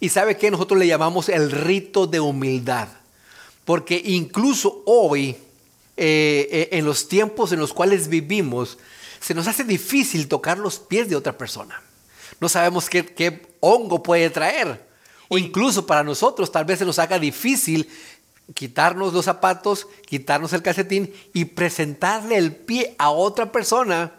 Y 0.00 0.08
sabe 0.08 0.36
que 0.36 0.50
nosotros 0.50 0.78
le 0.78 0.86
llamamos 0.86 1.28
el 1.28 1.50
rito 1.50 2.06
de 2.06 2.20
humildad. 2.20 2.88
Porque 3.64 4.00
incluso 4.04 4.82
hoy, 4.86 5.36
eh, 5.96 6.48
eh, 6.50 6.68
en 6.72 6.84
los 6.84 7.08
tiempos 7.08 7.52
en 7.52 7.60
los 7.60 7.72
cuales 7.72 8.08
vivimos, 8.08 8.78
se 9.20 9.34
nos 9.34 9.46
hace 9.46 9.64
difícil 9.64 10.28
tocar 10.28 10.58
los 10.58 10.78
pies 10.78 11.08
de 11.08 11.16
otra 11.16 11.36
persona. 11.36 11.82
No 12.40 12.48
sabemos 12.48 12.88
qué, 12.90 13.06
qué 13.06 13.46
hongo 13.60 14.02
puede 14.02 14.30
traer. 14.30 14.86
O 15.28 15.38
incluso 15.38 15.86
para 15.86 16.04
nosotros 16.04 16.52
tal 16.52 16.64
vez 16.64 16.78
se 16.78 16.84
nos 16.84 16.98
haga 16.98 17.18
difícil 17.18 17.88
quitarnos 18.54 19.12
los 19.12 19.24
zapatos, 19.24 19.88
quitarnos 20.06 20.52
el 20.52 20.62
calcetín 20.62 21.12
y 21.32 21.46
presentarle 21.46 22.36
el 22.36 22.54
pie 22.54 22.94
a 22.98 23.10
otra 23.10 23.50
persona 23.50 24.12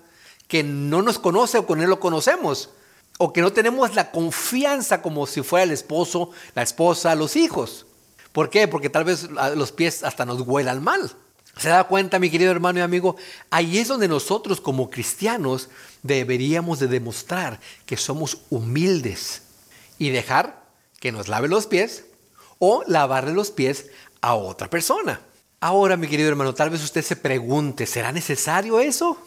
que 0.48 0.63
no 0.63 1.01
nos 1.01 1.19
conoce 1.19 1.57
o 1.57 1.65
con 1.65 1.81
él 1.81 1.89
lo 1.89 2.00
conocemos. 2.00 2.72
O 3.19 3.34
que 3.34 3.41
no 3.41 3.51
tenemos 3.51 3.96
la 3.96 4.12
confianza 4.12 5.01
como 5.01 5.25
si 5.25 5.41
fuera 5.41 5.63
el 5.63 5.72
esposo, 5.72 6.31
la 6.53 6.62
esposa, 6.62 7.15
los 7.15 7.36
hijos. 7.36 7.86
¿Por 8.31 8.50
qué? 8.50 8.67
Porque 8.67 8.89
tal 8.89 9.03
vez 9.03 9.27
los 9.55 9.72
pies 9.72 10.03
hasta 10.03 10.25
nos 10.25 10.41
huelan 10.41 10.84
mal. 10.84 11.12
¿Se 11.59 11.69
da 11.69 11.85
cuenta, 11.85 12.19
mi 12.19 12.29
querido 12.29 12.51
hermano 12.51 12.79
y 12.79 12.81
amigo? 12.81 13.15
Ahí 13.49 13.79
es 13.79 13.87
donde 13.87 14.07
nosotros 14.07 14.61
como 14.61 14.89
cristianos 14.89 15.69
deberíamos 16.03 16.79
de 16.79 16.87
demostrar 16.87 17.59
que 17.85 17.97
somos 17.97 18.41
humildes 18.49 19.41
y 19.97 20.09
dejar 20.09 20.63
que 20.99 21.11
nos 21.11 21.27
lave 21.27 21.47
los 21.47 21.67
pies 21.67 22.05
o 22.59 22.83
lavarle 22.87 23.33
los 23.33 23.51
pies 23.51 23.87
a 24.21 24.35
otra 24.35 24.69
persona. 24.69 25.21
Ahora, 25.59 25.97
mi 25.97 26.07
querido 26.07 26.29
hermano, 26.29 26.53
tal 26.53 26.69
vez 26.69 26.83
usted 26.83 27.03
se 27.03 27.15
pregunte, 27.15 27.87
¿será 27.87 28.11
necesario 28.11 28.79
eso? 28.79 29.17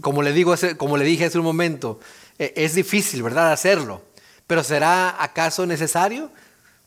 Como 0.00 0.22
le, 0.22 0.32
digo, 0.32 0.54
como 0.76 0.96
le 0.96 1.04
dije 1.04 1.26
hace 1.26 1.38
un 1.38 1.44
momento, 1.44 2.00
e, 2.38 2.52
es 2.56 2.74
difícil, 2.74 3.22
¿verdad?, 3.22 3.52
hacerlo. 3.52 4.02
Pero 4.46 4.64
¿será 4.64 5.22
acaso 5.22 5.64
necesario? 5.66 6.30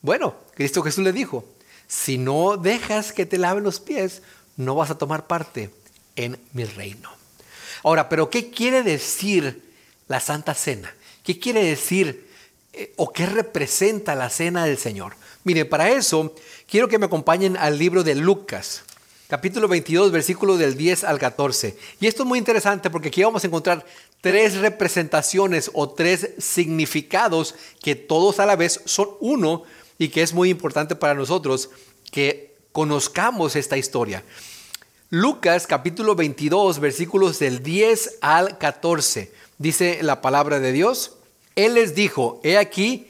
Bueno, 0.02 0.34
Cristo 0.54 0.82
Jesús 0.82 1.04
le 1.04 1.12
dijo, 1.12 1.44
si 1.86 2.18
no 2.18 2.56
dejas 2.56 3.12
que 3.12 3.26
te 3.26 3.38
laven 3.38 3.64
los 3.64 3.80
pies, 3.80 4.22
no 4.60 4.74
vas 4.74 4.90
a 4.90 4.98
tomar 4.98 5.26
parte 5.26 5.70
en 6.16 6.38
mi 6.52 6.64
reino. 6.64 7.10
Ahora, 7.82 8.08
pero 8.08 8.30
¿qué 8.30 8.50
quiere 8.50 8.82
decir 8.82 9.62
la 10.06 10.20
Santa 10.20 10.54
Cena? 10.54 10.94
¿Qué 11.24 11.38
quiere 11.38 11.64
decir 11.64 12.28
eh, 12.72 12.92
o 12.96 13.12
qué 13.12 13.26
representa 13.26 14.14
la 14.14 14.28
Cena 14.28 14.64
del 14.64 14.78
Señor? 14.78 15.14
Mire, 15.44 15.64
para 15.64 15.90
eso 15.90 16.34
quiero 16.68 16.88
que 16.88 16.98
me 16.98 17.06
acompañen 17.06 17.56
al 17.56 17.78
libro 17.78 18.04
de 18.04 18.14
Lucas, 18.14 18.82
capítulo 19.28 19.66
22, 19.66 20.12
versículo 20.12 20.58
del 20.58 20.76
10 20.76 21.04
al 21.04 21.18
14. 21.18 21.78
Y 21.98 22.06
esto 22.06 22.24
es 22.24 22.28
muy 22.28 22.38
interesante 22.38 22.90
porque 22.90 23.08
aquí 23.08 23.22
vamos 23.22 23.42
a 23.42 23.46
encontrar 23.46 23.86
tres 24.20 24.56
representaciones 24.56 25.70
o 25.72 25.88
tres 25.88 26.30
significados 26.38 27.54
que 27.82 27.94
todos 27.94 28.40
a 28.40 28.46
la 28.46 28.56
vez 28.56 28.82
son 28.84 29.08
uno 29.20 29.62
y 29.96 30.08
que 30.08 30.20
es 30.20 30.34
muy 30.34 30.50
importante 30.50 30.96
para 30.96 31.14
nosotros 31.14 31.70
que 32.10 32.50
conozcamos 32.72 33.56
esta 33.56 33.76
historia. 33.78 34.22
Lucas 35.12 35.66
capítulo 35.66 36.14
22 36.14 36.78
versículos 36.78 37.40
del 37.40 37.64
10 37.64 38.18
al 38.20 38.58
14 38.58 39.32
dice 39.58 39.98
la 40.02 40.20
palabra 40.20 40.60
de 40.60 40.70
Dios. 40.70 41.16
Él 41.56 41.74
les 41.74 41.96
dijo, 41.96 42.40
he 42.44 42.56
aquí, 42.56 43.08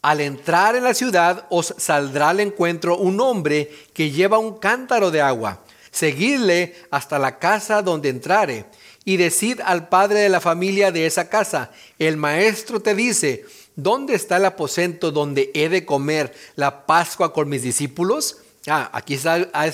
al 0.00 0.20
entrar 0.20 0.76
en 0.76 0.84
la 0.84 0.94
ciudad 0.94 1.48
os 1.50 1.74
saldrá 1.76 2.28
al 2.28 2.38
encuentro 2.38 2.96
un 2.96 3.20
hombre 3.20 3.68
que 3.92 4.12
lleva 4.12 4.38
un 4.38 4.58
cántaro 4.58 5.10
de 5.10 5.22
agua. 5.22 5.64
Seguidle 5.90 6.76
hasta 6.92 7.18
la 7.18 7.40
casa 7.40 7.82
donde 7.82 8.10
entrare 8.10 8.66
y 9.04 9.16
decid 9.16 9.60
al 9.64 9.88
padre 9.88 10.20
de 10.20 10.28
la 10.28 10.38
familia 10.38 10.92
de 10.92 11.06
esa 11.06 11.28
casa, 11.28 11.72
el 11.98 12.16
maestro 12.16 12.78
te 12.78 12.94
dice, 12.94 13.44
¿dónde 13.74 14.14
está 14.14 14.36
el 14.36 14.44
aposento 14.44 15.10
donde 15.10 15.50
he 15.54 15.68
de 15.68 15.84
comer 15.84 16.32
la 16.54 16.86
Pascua 16.86 17.32
con 17.32 17.48
mis 17.48 17.62
discípulos? 17.62 18.36
Ah, 18.66 18.90
aquí 18.92 19.14
es 19.14 19.26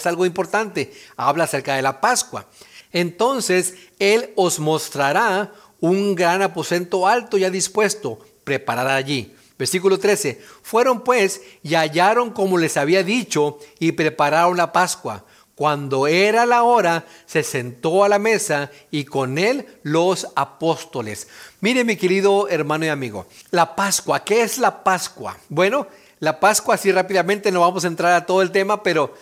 algo 0.07 0.27
importante, 0.27 0.93
habla 1.17 1.45
acerca 1.45 1.75
de 1.75 1.83
la 1.83 2.01
Pascua. 2.01 2.47
Entonces 2.93 3.75
él 3.99 4.33
os 4.37 4.59
mostrará 4.59 5.53
un 5.81 6.15
gran 6.15 6.43
aposento 6.43 7.07
alto 7.07 7.37
ya 7.37 7.51
dispuesto, 7.51 8.19
preparad 8.45 8.89
allí. 8.89 9.35
Versículo 9.59 9.99
13. 9.99 10.41
Fueron 10.63 11.03
pues 11.03 11.41
y 11.63 11.75
hallaron 11.75 12.31
como 12.31 12.59
les 12.59 12.77
había 12.77 13.03
dicho 13.03 13.59
y 13.79 13.93
prepararon 13.93 14.57
la 14.57 14.73
Pascua. 14.73 15.25
Cuando 15.55 16.07
era 16.07 16.45
la 16.45 16.65
hora, 16.65 17.07
se 17.25 17.43
sentó 17.43 18.05
a 18.05 18.11
la 18.11 18.19
mesa 18.19 18.71
y 18.91 19.05
con 19.05 19.39
él 19.39 19.67
los 19.83 20.29
apóstoles. 20.37 21.29
Mire 21.61 21.83
mi 21.83 21.97
querido 21.97 22.47
hermano 22.49 22.85
y 22.85 22.89
amigo, 22.89 23.27
la 23.51 23.75
Pascua, 23.75 24.23
¿qué 24.23 24.43
es 24.43 24.59
la 24.59 24.85
Pascua? 24.85 25.39
Bueno, 25.49 25.87
la 26.19 26.41
Pascua, 26.41 26.75
así 26.75 26.91
rápidamente 26.93 27.53
no 27.53 27.61
vamos 27.61 27.85
a 27.85 27.89
entrar 27.89 28.13
a 28.13 28.27
todo 28.27 28.43
el 28.43 28.51
tema, 28.51 28.83
pero 28.83 29.15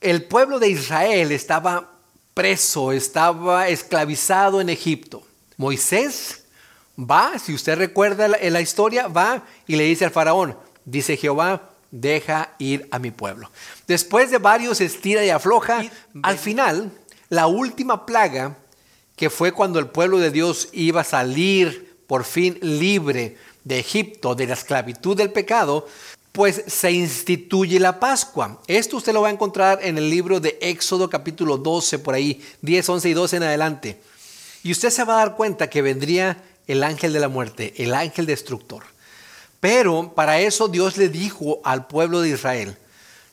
el 0.00 0.24
pueblo 0.24 0.58
de 0.58 0.68
Israel 0.68 1.32
estaba 1.32 1.90
preso, 2.34 2.92
estaba 2.92 3.68
esclavizado 3.68 4.60
en 4.60 4.68
Egipto. 4.68 5.22
Moisés 5.56 6.44
va, 6.98 7.38
si 7.38 7.52
usted 7.52 7.76
recuerda 7.76 8.28
la, 8.28 8.38
la 8.38 8.60
historia, 8.60 9.08
va 9.08 9.42
y 9.66 9.76
le 9.76 9.84
dice 9.84 10.04
al 10.04 10.10
faraón, 10.10 10.56
dice 10.84 11.16
Jehová, 11.16 11.70
deja 11.90 12.54
ir 12.58 12.88
a 12.90 12.98
mi 12.98 13.10
pueblo. 13.10 13.50
Después 13.86 14.30
de 14.30 14.38
varios 14.38 14.80
estira 14.80 15.24
y 15.24 15.30
afloja, 15.30 15.82
al 16.22 16.38
final, 16.38 16.92
la 17.28 17.46
última 17.46 18.06
plaga, 18.06 18.56
que 19.16 19.28
fue 19.28 19.52
cuando 19.52 19.78
el 19.78 19.88
pueblo 19.88 20.18
de 20.18 20.30
Dios 20.30 20.68
iba 20.72 21.02
a 21.02 21.04
salir 21.04 21.96
por 22.06 22.24
fin 22.24 22.58
libre 22.62 23.36
de 23.64 23.78
Egipto, 23.78 24.34
de 24.34 24.46
la 24.46 24.54
esclavitud 24.54 25.16
del 25.16 25.30
pecado, 25.30 25.86
pues 26.32 26.62
se 26.66 26.92
instituye 26.92 27.80
la 27.80 27.98
Pascua. 27.98 28.60
Esto 28.66 28.96
usted 28.96 29.12
lo 29.12 29.22
va 29.22 29.28
a 29.28 29.32
encontrar 29.32 29.80
en 29.82 29.98
el 29.98 30.08
libro 30.08 30.40
de 30.40 30.58
Éxodo 30.60 31.10
capítulo 31.10 31.58
12, 31.58 31.98
por 31.98 32.14
ahí, 32.14 32.42
10, 32.62 32.88
11 32.88 33.08
y 33.08 33.14
12 33.14 33.36
en 33.36 33.42
adelante. 33.42 34.00
Y 34.62 34.72
usted 34.72 34.90
se 34.90 35.04
va 35.04 35.14
a 35.14 35.24
dar 35.24 35.36
cuenta 35.36 35.70
que 35.70 35.82
vendría 35.82 36.42
el 36.66 36.84
ángel 36.84 37.12
de 37.12 37.20
la 37.20 37.28
muerte, 37.28 37.74
el 37.78 37.94
ángel 37.94 38.26
destructor. 38.26 38.84
Pero 39.58 40.12
para 40.14 40.40
eso 40.40 40.68
Dios 40.68 40.96
le 40.96 41.08
dijo 41.08 41.60
al 41.64 41.86
pueblo 41.86 42.20
de 42.20 42.30
Israel, 42.30 42.76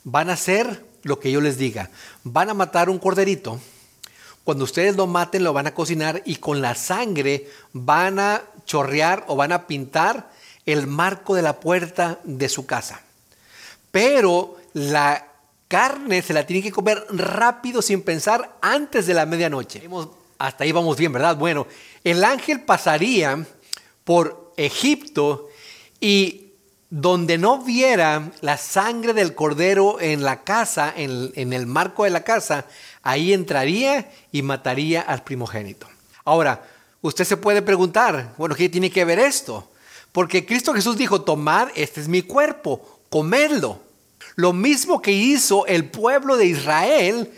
van 0.04 0.30
a 0.30 0.34
hacer 0.34 0.84
lo 1.02 1.20
que 1.20 1.30
yo 1.30 1.40
les 1.40 1.56
diga, 1.56 1.90
van 2.24 2.50
a 2.50 2.54
matar 2.54 2.90
un 2.90 2.98
corderito, 2.98 3.60
cuando 4.48 4.64
ustedes 4.64 4.96
lo 4.96 5.06
maten 5.06 5.44
lo 5.44 5.52
van 5.52 5.66
a 5.66 5.74
cocinar 5.74 6.22
y 6.24 6.36
con 6.36 6.62
la 6.62 6.74
sangre 6.74 7.50
van 7.74 8.18
a 8.18 8.42
chorrear 8.64 9.24
o 9.28 9.36
van 9.36 9.52
a 9.52 9.66
pintar 9.66 10.30
el 10.72 10.86
marco 10.86 11.34
de 11.34 11.40
la 11.40 11.60
puerta 11.60 12.20
de 12.24 12.48
su 12.48 12.66
casa. 12.66 13.00
pero 13.90 14.56
la 14.74 15.26
carne 15.66 16.20
se 16.22 16.34
la 16.34 16.46
tiene 16.46 16.62
que 16.62 16.70
comer 16.70 17.04
rápido 17.10 17.80
sin 17.80 18.02
pensar 18.02 18.56
antes 18.60 19.06
de 19.06 19.14
la 19.14 19.26
medianoche. 19.26 19.82
Hasta 20.38 20.64
ahí 20.64 20.72
vamos 20.72 20.96
bien, 20.96 21.12
¿verdad? 21.12 21.36
Bueno, 21.36 21.66
el 22.04 22.22
ángel 22.22 22.60
pasaría 22.60 23.44
por 24.04 24.52
Egipto 24.56 25.48
y 26.00 26.52
donde 26.90 27.38
no 27.38 27.58
viera 27.58 28.30
la 28.42 28.56
sangre 28.56 29.14
del 29.14 29.34
cordero 29.34 30.00
en 30.00 30.22
la 30.22 30.42
casa, 30.42 30.92
en, 30.94 31.52
el 31.52 31.66
marco 31.66 32.04
de 32.04 32.10
la 32.10 32.24
casa, 32.24 32.66
ahí 33.02 33.32
entraría 33.32 34.10
y 34.32 34.42
mataría 34.42 35.00
al 35.02 35.24
primogénito. 35.24 35.86
Ahora, 36.24 36.62
usted 37.02 37.24
se 37.24 37.36
puede 37.36 37.62
preguntar, 37.62 38.34
bueno, 38.38 38.54
¿qué 38.54 38.68
tiene 38.68 38.90
que 38.90 39.04
ver 39.04 39.18
esto? 39.18 39.68
Porque 40.18 40.44
Cristo 40.44 40.74
Jesús 40.74 40.96
dijo, 40.96 41.20
tomad, 41.22 41.68
este 41.76 42.00
es 42.00 42.08
mi 42.08 42.22
cuerpo, 42.22 43.02
comedlo. 43.08 43.80
Lo 44.34 44.52
mismo 44.52 45.00
que 45.00 45.12
hizo 45.12 45.64
el 45.66 45.84
pueblo 45.84 46.36
de 46.36 46.46
Israel 46.46 47.30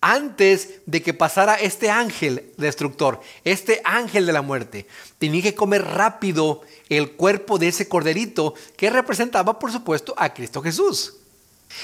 antes 0.00 0.74
de 0.86 1.02
que 1.02 1.14
pasara 1.14 1.56
este 1.56 1.90
ángel 1.90 2.52
destructor, 2.56 3.20
este 3.42 3.80
ángel 3.82 4.24
de 4.24 4.32
la 4.32 4.42
muerte. 4.42 4.86
Tenía 5.18 5.42
que 5.42 5.56
comer 5.56 5.84
rápido 5.84 6.60
el 6.88 7.10
cuerpo 7.10 7.58
de 7.58 7.66
ese 7.66 7.88
corderito 7.88 8.54
que 8.76 8.88
representaba, 8.88 9.58
por 9.58 9.72
supuesto, 9.72 10.14
a 10.16 10.32
Cristo 10.32 10.62
Jesús. 10.62 11.14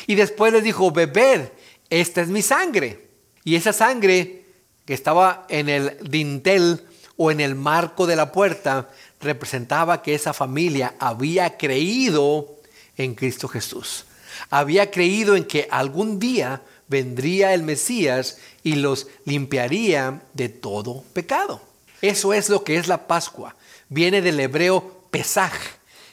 Y 0.06 0.14
después 0.14 0.52
les 0.52 0.62
dijo, 0.62 0.92
bebed, 0.92 1.48
esta 1.90 2.20
es 2.20 2.28
mi 2.28 2.42
sangre. 2.42 3.08
Y 3.42 3.56
esa 3.56 3.72
sangre 3.72 4.44
que 4.86 4.94
estaba 4.94 5.46
en 5.48 5.68
el 5.68 5.98
dintel 6.08 6.86
o 7.16 7.32
en 7.32 7.40
el 7.40 7.56
marco 7.56 8.06
de 8.06 8.14
la 8.14 8.30
puerta 8.30 8.88
representaba 9.24 10.02
que 10.02 10.14
esa 10.14 10.32
familia 10.32 10.94
había 10.98 11.56
creído 11.56 12.48
en 12.96 13.14
Cristo 13.14 13.48
Jesús. 13.48 14.04
Había 14.50 14.90
creído 14.90 15.36
en 15.36 15.44
que 15.44 15.66
algún 15.70 16.18
día 16.18 16.62
vendría 16.88 17.54
el 17.54 17.62
Mesías 17.62 18.38
y 18.62 18.76
los 18.76 19.08
limpiaría 19.24 20.22
de 20.32 20.48
todo 20.48 21.02
pecado. 21.12 21.60
Eso 22.00 22.32
es 22.32 22.48
lo 22.48 22.62
que 22.62 22.76
es 22.76 22.86
la 22.86 23.06
Pascua. 23.06 23.56
Viene 23.88 24.22
del 24.22 24.38
hebreo 24.40 25.04
pesaj, 25.10 25.52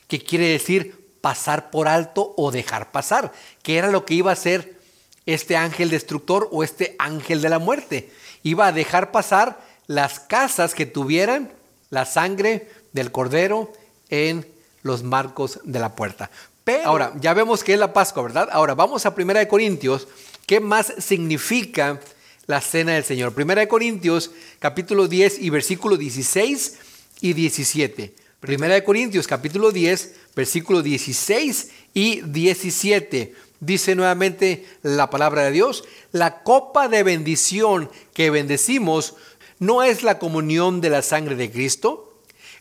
que 0.07 0.23
quiere 0.23 0.47
decir 0.47 1.01
pasar 1.21 1.69
por 1.69 1.87
alto 1.87 2.33
o 2.37 2.51
dejar 2.51 2.91
pasar, 2.91 3.31
que 3.61 3.77
era 3.77 3.91
lo 3.91 4.05
que 4.05 4.15
iba 4.15 4.31
a 4.31 4.33
hacer 4.33 4.79
este 5.25 5.55
ángel 5.55 5.89
destructor 5.89 6.49
o 6.51 6.63
este 6.63 6.95
ángel 6.97 7.41
de 7.41 7.49
la 7.49 7.59
muerte. 7.59 8.11
Iba 8.43 8.67
a 8.67 8.71
dejar 8.71 9.11
pasar 9.11 9.59
las 9.87 10.19
casas 10.19 10.73
que 10.73 10.85
tuvieran 10.85 11.51
la 11.89 12.05
sangre 12.05 12.69
del 12.93 13.11
cordero 13.11 13.71
en 14.09 14.45
los 14.83 15.03
marcos 15.03 15.59
de 15.63 15.79
la 15.79 15.95
puerta. 15.95 16.29
Pero, 16.63 16.87
ahora, 16.87 17.13
ya 17.19 17.33
vemos 17.33 17.63
que 17.63 17.73
es 17.73 17.79
la 17.79 17.93
Pascua, 17.93 18.23
¿verdad? 18.23 18.49
Ahora, 18.51 18.75
vamos 18.75 19.05
a 19.05 19.15
Primera 19.15 19.39
de 19.39 19.47
Corintios 19.47 20.07
¿Qué 20.51 20.59
más 20.59 20.93
significa 20.97 22.01
la 22.45 22.59
cena 22.59 22.93
del 22.93 23.05
Señor? 23.05 23.33
Primera 23.33 23.61
de 23.61 23.69
Corintios, 23.69 24.31
capítulo 24.59 25.07
10 25.07 25.39
y 25.39 25.49
versículo 25.49 25.95
16 25.95 26.77
y 27.21 27.31
17. 27.31 28.13
Primera 28.41 28.73
de 28.73 28.83
Corintios, 28.83 29.27
capítulo 29.27 29.71
10, 29.71 30.13
versículo 30.35 30.81
16 30.81 31.69
y 31.93 32.19
17. 32.21 33.33
Dice 33.61 33.95
nuevamente 33.95 34.65
la 34.81 35.09
palabra 35.09 35.43
de 35.43 35.51
Dios, 35.51 35.85
la 36.11 36.43
copa 36.43 36.89
de 36.89 37.03
bendición 37.03 37.89
que 38.13 38.29
bendecimos 38.29 39.15
no 39.59 39.83
es 39.83 40.03
la 40.03 40.19
comunión 40.19 40.81
de 40.81 40.89
la 40.89 41.01
sangre 41.01 41.37
de 41.37 41.49
Cristo. 41.49 42.10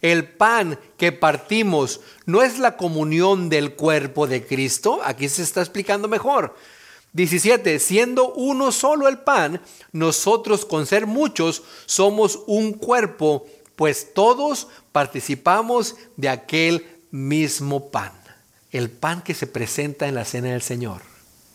El 0.02 0.28
pan 0.28 0.78
que 0.96 1.12
partimos 1.12 2.00
no 2.26 2.42
es 2.42 2.58
la 2.58 2.76
comunión 2.76 3.48
del 3.48 3.74
cuerpo 3.74 4.26
de 4.26 4.46
Cristo. 4.46 5.00
Aquí 5.04 5.28
se 5.28 5.42
está 5.42 5.60
explicando 5.60 6.08
mejor. 6.08 6.54
17. 7.12 7.78
Siendo 7.78 8.32
uno 8.32 8.72
solo 8.72 9.08
el 9.08 9.18
pan, 9.18 9.60
nosotros 9.92 10.64
con 10.64 10.86
ser 10.86 11.06
muchos 11.06 11.62
somos 11.86 12.40
un 12.46 12.72
cuerpo, 12.72 13.46
pues 13.76 14.14
todos 14.14 14.68
participamos 14.92 15.96
de 16.16 16.28
aquel 16.28 16.86
mismo 17.10 17.90
pan. 17.90 18.12
El 18.70 18.90
pan 18.90 19.22
que 19.22 19.34
se 19.34 19.46
presenta 19.46 20.06
en 20.06 20.14
la 20.14 20.24
cena 20.24 20.52
del 20.52 20.62
Señor 20.62 21.02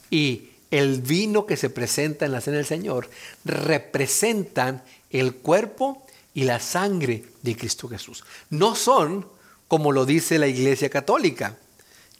y 0.10 0.50
el 0.72 1.02
vino 1.02 1.46
que 1.46 1.56
se 1.56 1.70
presenta 1.70 2.26
en 2.26 2.34
la 2.34 2.42
cena 2.42 2.58
del 2.58 2.66
Señor 2.66 3.10
representan 3.46 4.84
el 5.10 5.36
cuerpo 5.36 6.05
y 6.36 6.44
la 6.44 6.60
sangre 6.60 7.24
de 7.42 7.56
Cristo 7.56 7.88
Jesús. 7.88 8.24
No 8.52 8.76
son, 8.76 9.26
como 9.68 9.92
lo 9.92 10.06
dice 10.06 10.38
la 10.38 10.48
Iglesia 10.48 10.90
Católica, 10.92 11.58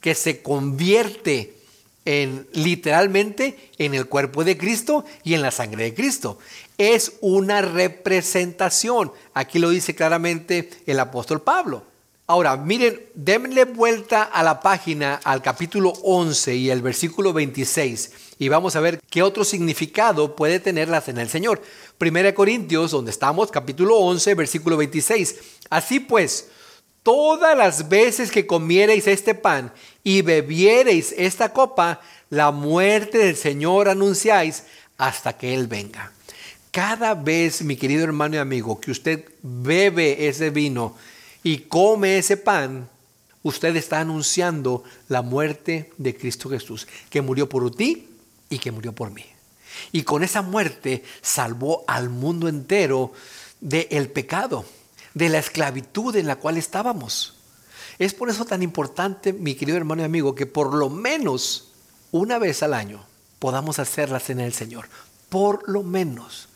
que 0.00 0.16
se 0.16 0.42
convierte 0.42 1.54
en 2.06 2.48
literalmente 2.52 3.70
en 3.78 3.94
el 3.94 4.06
cuerpo 4.06 4.42
de 4.42 4.56
Cristo 4.56 5.04
y 5.22 5.34
en 5.34 5.42
la 5.42 5.50
sangre 5.50 5.84
de 5.84 5.94
Cristo. 5.94 6.38
Es 6.78 7.12
una 7.20 7.60
representación. 7.60 9.12
Aquí 9.34 9.58
lo 9.58 9.70
dice 9.70 9.94
claramente 9.94 10.70
el 10.86 10.98
apóstol 10.98 11.42
Pablo. 11.42 11.84
Ahora, 12.28 12.56
miren, 12.56 13.00
denle 13.14 13.66
vuelta 13.66 14.24
a 14.24 14.42
la 14.42 14.58
página 14.58 15.20
al 15.22 15.42
capítulo 15.42 15.90
11 15.90 16.56
y 16.56 16.70
el 16.70 16.82
versículo 16.82 17.32
26 17.32 18.10
y 18.40 18.48
vamos 18.48 18.74
a 18.74 18.80
ver 18.80 19.00
qué 19.08 19.22
otro 19.22 19.44
significado 19.44 20.34
puede 20.34 20.58
tener 20.58 20.88
la 20.88 21.00
cena 21.00 21.20
del 21.20 21.28
Señor. 21.28 21.62
Primera 21.98 22.34
Corintios, 22.34 22.90
donde 22.90 23.12
estamos, 23.12 23.52
capítulo 23.52 23.98
11, 23.98 24.34
versículo 24.34 24.76
26. 24.76 25.36
Así 25.70 26.00
pues, 26.00 26.48
todas 27.04 27.56
las 27.56 27.88
veces 27.88 28.32
que 28.32 28.44
comiereis 28.44 29.06
este 29.06 29.36
pan 29.36 29.72
y 30.02 30.22
bebiereis 30.22 31.14
esta 31.16 31.52
copa, 31.52 32.00
la 32.28 32.50
muerte 32.50 33.18
del 33.18 33.36
Señor 33.36 33.88
anunciáis 33.88 34.64
hasta 34.98 35.38
que 35.38 35.54
Él 35.54 35.68
venga. 35.68 36.10
Cada 36.72 37.14
vez, 37.14 37.62
mi 37.62 37.76
querido 37.76 38.02
hermano 38.02 38.34
y 38.34 38.38
amigo, 38.38 38.80
que 38.80 38.90
usted 38.90 39.26
bebe 39.42 40.26
ese 40.26 40.50
vino 40.50 40.96
y 41.46 41.58
come 41.58 42.18
ese 42.18 42.36
pan, 42.36 42.88
usted 43.44 43.76
está 43.76 44.00
anunciando 44.00 44.82
la 45.06 45.22
muerte 45.22 45.92
de 45.96 46.16
Cristo 46.16 46.50
Jesús, 46.50 46.88
que 47.08 47.22
murió 47.22 47.48
por 47.48 47.70
ti 47.70 48.08
y 48.50 48.58
que 48.58 48.72
murió 48.72 48.92
por 48.92 49.12
mí. 49.12 49.24
Y 49.92 50.02
con 50.02 50.24
esa 50.24 50.42
muerte 50.42 51.04
salvó 51.22 51.84
al 51.86 52.08
mundo 52.08 52.48
entero 52.48 53.12
del 53.60 54.10
pecado 54.10 54.64
de 55.14 55.28
la 55.28 55.38
esclavitud 55.38 56.16
en 56.16 56.26
la 56.26 56.34
cual 56.34 56.56
estábamos. 56.56 57.36
Es 58.00 58.12
por 58.12 58.28
eso 58.28 58.44
tan 58.44 58.64
importante, 58.64 59.32
mi 59.32 59.54
querido 59.54 59.76
hermano 59.76 60.02
y 60.02 60.06
amigo, 60.06 60.34
que 60.34 60.46
por 60.46 60.74
lo 60.74 60.90
menos 60.90 61.68
una 62.10 62.40
vez 62.40 62.64
al 62.64 62.74
año 62.74 63.04
podamos 63.38 63.78
hacer 63.78 64.10
la 64.10 64.18
cena 64.18 64.42
del 64.42 64.52
Señor. 64.52 64.88
Por 65.28 65.68
lo 65.68 65.84
menos. 65.84 66.48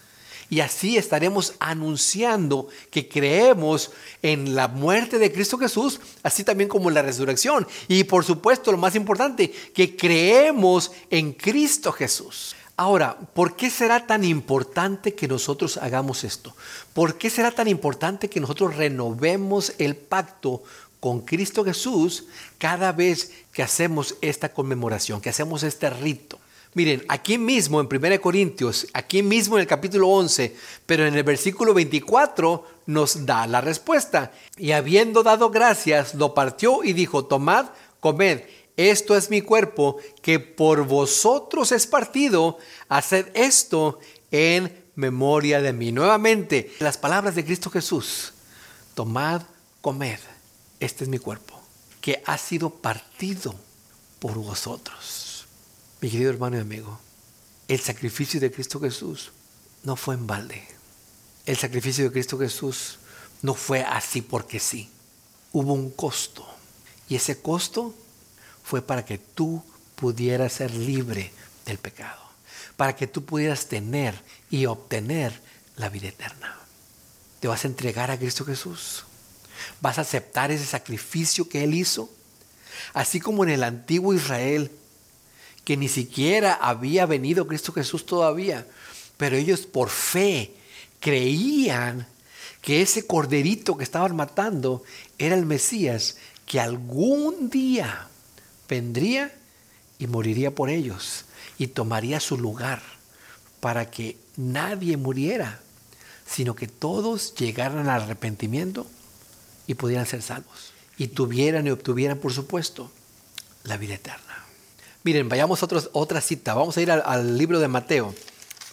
Y 0.51 0.61
así 0.61 0.97
estaremos 0.97 1.55
anunciando 1.61 2.67
que 2.91 3.09
creemos 3.09 3.93
en 4.21 4.57
la 4.57 4.67
muerte 4.67 5.21
de 5.21 5.33
Cristo 5.33 5.57
Jesús, 5.57 6.01
así 6.25 6.43
también 6.43 6.69
como 6.69 6.89
en 6.89 6.97
la 6.97 7.03
resurrección. 7.03 7.69
Y 7.87 8.03
por 8.03 8.25
supuesto, 8.25 8.73
lo 8.73 8.79
más 8.79 8.97
importante, 8.97 9.51
que 9.51 9.97
creemos 9.97 10.91
en 11.09 11.33
Cristo 11.33 11.93
Jesús. 11.93 12.57
Ahora, 12.77 13.17
¿por 13.17 13.55
qué 13.55 13.71
será 13.71 14.07
tan 14.07 14.25
importante 14.25 15.15
que 15.15 15.29
nosotros 15.29 15.77
hagamos 15.77 16.25
esto? 16.25 16.57
¿Por 16.95 17.17
qué 17.17 17.31
será 17.31 17.53
tan 17.53 17.69
importante 17.69 18.29
que 18.29 18.41
nosotros 18.41 18.75
renovemos 18.75 19.75
el 19.79 19.95
pacto 19.95 20.65
con 20.99 21.21
Cristo 21.21 21.65
Jesús 21.65 22.25
cada 22.59 22.91
vez 22.91 23.33
que 23.53 23.63
hacemos 23.63 24.17
esta 24.21 24.53
conmemoración, 24.53 25.21
que 25.21 25.29
hacemos 25.29 25.63
este 25.63 25.91
rito? 25.91 26.41
Miren, 26.75 27.05
aquí 27.09 27.37
mismo 27.37 27.81
en 27.81 27.89
1 27.91 28.21
Corintios, 28.21 28.87
aquí 28.93 29.23
mismo 29.23 29.57
en 29.57 29.63
el 29.63 29.67
capítulo 29.67 30.09
11, 30.09 30.55
pero 30.87 31.05
en 31.05 31.15
el 31.15 31.25
versículo 31.25 31.75
24 31.75 32.65
nos 32.87 33.27
da 33.27 33.47
la 33.47 33.61
respuesta. 33.61 34.33
Y 34.57 34.73
habiendo 34.73 35.23
dado 35.23 35.51
gracias, 35.51 36.15
lo 36.15 36.33
partió 36.33 36.85
y 36.85 36.93
dijo, 36.93 37.25
tomad, 37.25 37.67
comed 37.99 38.43
esto 38.81 39.15
es 39.15 39.29
mi 39.29 39.43
cuerpo 39.43 39.99
que 40.23 40.41
por 40.41 40.87
vosotros 40.87 41.71
es 41.71 41.87
partido, 41.87 42.57
haced 42.89 43.27
esto 43.35 43.99
en 44.31 44.87
memoria 44.95 45.61
de 45.61 45.75
mí. 45.75 45.93
Nuevamente, 45.93 46.73
las 46.79 46.97
palabras 46.97 47.35
de 47.35 47.45
Cristo 47.45 47.69
Jesús, 47.69 48.33
tomad, 48.95 49.43
comed, 49.83 50.19
este 50.79 51.05
es 51.05 51.11
mi 51.11 51.19
cuerpo, 51.19 51.61
que 52.01 52.23
ha 52.25 52.39
sido 52.39 52.71
partido 52.71 53.55
por 54.19 54.39
vosotros. 54.39 55.30
Mi 56.01 56.09
querido 56.11 56.31
hermano 56.31 56.57
y 56.57 56.61
amigo, 56.61 56.99
el 57.69 57.79
sacrificio 57.79 58.41
de 58.41 58.51
Cristo 58.51 58.81
Jesús 58.81 59.33
no 59.83 59.97
fue 59.97 60.15
en 60.15 60.27
balde. 60.27 60.67
El 61.45 61.59
sacrificio 61.59 62.05
de 62.05 62.13
Cristo 62.13 62.39
Jesús 62.39 62.99
no 63.43 63.55
fue 63.55 63.83
así 63.83 64.23
porque 64.23 64.61
sí. 64.61 64.91
Hubo 65.53 65.75
un 65.75 65.91
costo. 65.91 66.47
Y 67.09 67.17
ese 67.17 67.43
costo 67.43 67.95
fue 68.63 68.81
para 68.81 69.05
que 69.05 69.19
tú 69.19 69.63
pudieras 69.95 70.55
ser 70.55 70.73
libre 70.73 71.33
del 71.67 71.77
pecado, 71.77 72.23
para 72.77 72.97
que 72.97 73.07
tú 73.07 73.25
pudieras 73.25 73.67
tener 73.67 74.15
y 74.49 74.65
obtener 74.67 75.39
la 75.77 75.91
vida 75.91 76.09
eterna. 76.09 76.57
Te 77.41 77.49
vas 77.49 77.65
a 77.65 77.69
entregar 77.69 78.11
a 78.11 78.19
Cristo 78.19 78.47
Jesús. 78.47 79.05
Vas 79.83 79.99
a 79.99 80.03
aceptar 80.03 80.51
ese 80.51 80.65
sacrificio 80.65 81.49
que 81.49 81.65
Él 81.65 81.75
hizo. 81.75 82.09
Así 82.95 83.21
como 83.21 83.45
en 83.45 83.51
el 83.51 83.65
antiguo 83.65 84.15
Israel, 84.15 84.71
que 85.65 85.77
ni 85.77 85.89
siquiera 85.89 86.55
había 86.55 87.07
venido 87.07 87.47
Cristo 87.47 87.73
Jesús 87.73 88.07
todavía, 88.07 88.67
pero 89.17 89.37
ellos 89.37 89.61
por 89.61 89.89
fe 89.91 90.55
creían 91.01 92.07
que 92.63 92.83
ese 92.83 93.07
corderito 93.07 93.77
que 93.77 93.85
estaban 93.85 94.17
matando 94.17 94.83
era 95.19 95.35
el 95.35 95.47
Mesías, 95.47 96.17
que 96.47 96.61
algún 96.61 97.51
día 97.51 98.09
vendría 98.69 99.33
y 99.99 100.07
moriría 100.07 100.55
por 100.55 100.71
ellos 100.71 101.25
y 101.59 101.69
tomaría 101.69 102.21
su 102.21 102.39
lugar 102.39 102.83
para 103.61 103.91
que 103.91 104.17
nadie 104.37 104.97
muriera, 104.97 105.61
sino 106.27 106.55
que 106.55 106.67
todos 106.67 107.35
llegaran 107.35 107.89
al 107.89 108.03
arrepentimiento 108.03 108.87
y 109.67 109.75
pudieran 109.75 110.07
ser 110.07 110.23
salvos. 110.23 110.73
Y 110.97 111.09
tuvieran 111.09 111.67
y 111.67 111.71
obtuvieran, 111.71 112.19
por 112.19 112.33
supuesto, 112.33 112.91
la 113.65 113.77
vida 113.77 113.95
eterna. 113.95 114.45
Miren, 115.03 115.31
vayamos 115.31 115.63
a 115.63 115.69
otra 115.93 116.21
cita. 116.21 116.53
Vamos 116.53 116.77
a 116.77 116.83
ir 116.83 116.91
al, 116.91 117.03
al 117.07 117.39
libro 117.39 117.59
de 117.59 117.69
Mateo. 117.69 118.15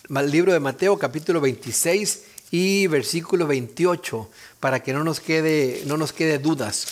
El 0.09 0.29
libro 0.29 0.51
de 0.51 0.59
Mateo, 0.59 0.99
capítulo 0.99 1.39
26 1.39 2.23
y 2.51 2.87
versículo 2.87 3.47
28, 3.47 4.29
para 4.59 4.83
que 4.83 4.91
no 4.91 5.05
nos 5.05 5.21
quede, 5.21 5.83
no 5.85 5.95
nos 5.95 6.11
quede 6.11 6.37
dudas. 6.37 6.87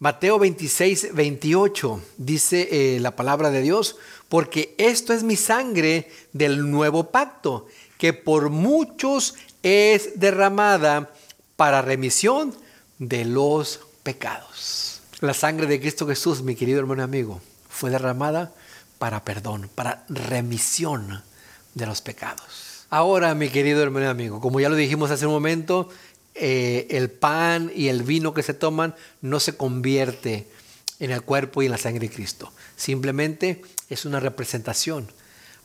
Mateo 0.00 0.38
26, 0.38 1.14
28 1.14 2.02
dice 2.18 2.96
eh, 2.96 3.00
la 3.00 3.16
palabra 3.16 3.50
de 3.50 3.62
Dios, 3.62 3.96
porque 4.28 4.74
esto 4.76 5.14
es 5.14 5.22
mi 5.22 5.36
sangre 5.36 6.10
del 6.34 6.70
nuevo 6.70 7.10
pacto, 7.10 7.66
que 7.96 8.12
por 8.12 8.50
muchos 8.50 9.34
es 9.62 10.20
derramada 10.20 11.10
para 11.56 11.80
remisión 11.80 12.54
de 12.98 13.24
los 13.24 13.80
pecados. 14.02 15.00
La 15.20 15.32
sangre 15.32 15.66
de 15.68 15.80
Cristo 15.80 16.06
Jesús, 16.06 16.42
mi 16.42 16.54
querido 16.54 16.80
hermano 16.80 17.02
amigo, 17.02 17.40
fue 17.70 17.88
derramada 17.88 18.52
para 19.04 19.22
perdón, 19.22 19.68
para 19.74 20.06
remisión 20.08 21.22
de 21.74 21.84
los 21.84 22.00
pecados. 22.00 22.86
Ahora, 22.88 23.34
mi 23.34 23.50
querido 23.50 23.82
hermano 23.82 24.08
amigo, 24.08 24.40
como 24.40 24.60
ya 24.60 24.70
lo 24.70 24.76
dijimos 24.76 25.10
hace 25.10 25.26
un 25.26 25.32
momento, 25.32 25.90
eh, 26.34 26.86
el 26.88 27.10
pan 27.10 27.70
y 27.74 27.88
el 27.88 28.02
vino 28.02 28.32
que 28.32 28.42
se 28.42 28.54
toman 28.54 28.94
no 29.20 29.40
se 29.40 29.58
convierte 29.58 30.48
en 31.00 31.10
el 31.10 31.20
cuerpo 31.20 31.60
y 31.60 31.66
en 31.66 31.72
la 31.72 31.76
sangre 31.76 32.08
de 32.08 32.14
Cristo. 32.14 32.50
Simplemente 32.76 33.60
es 33.90 34.06
una 34.06 34.20
representación. 34.20 35.06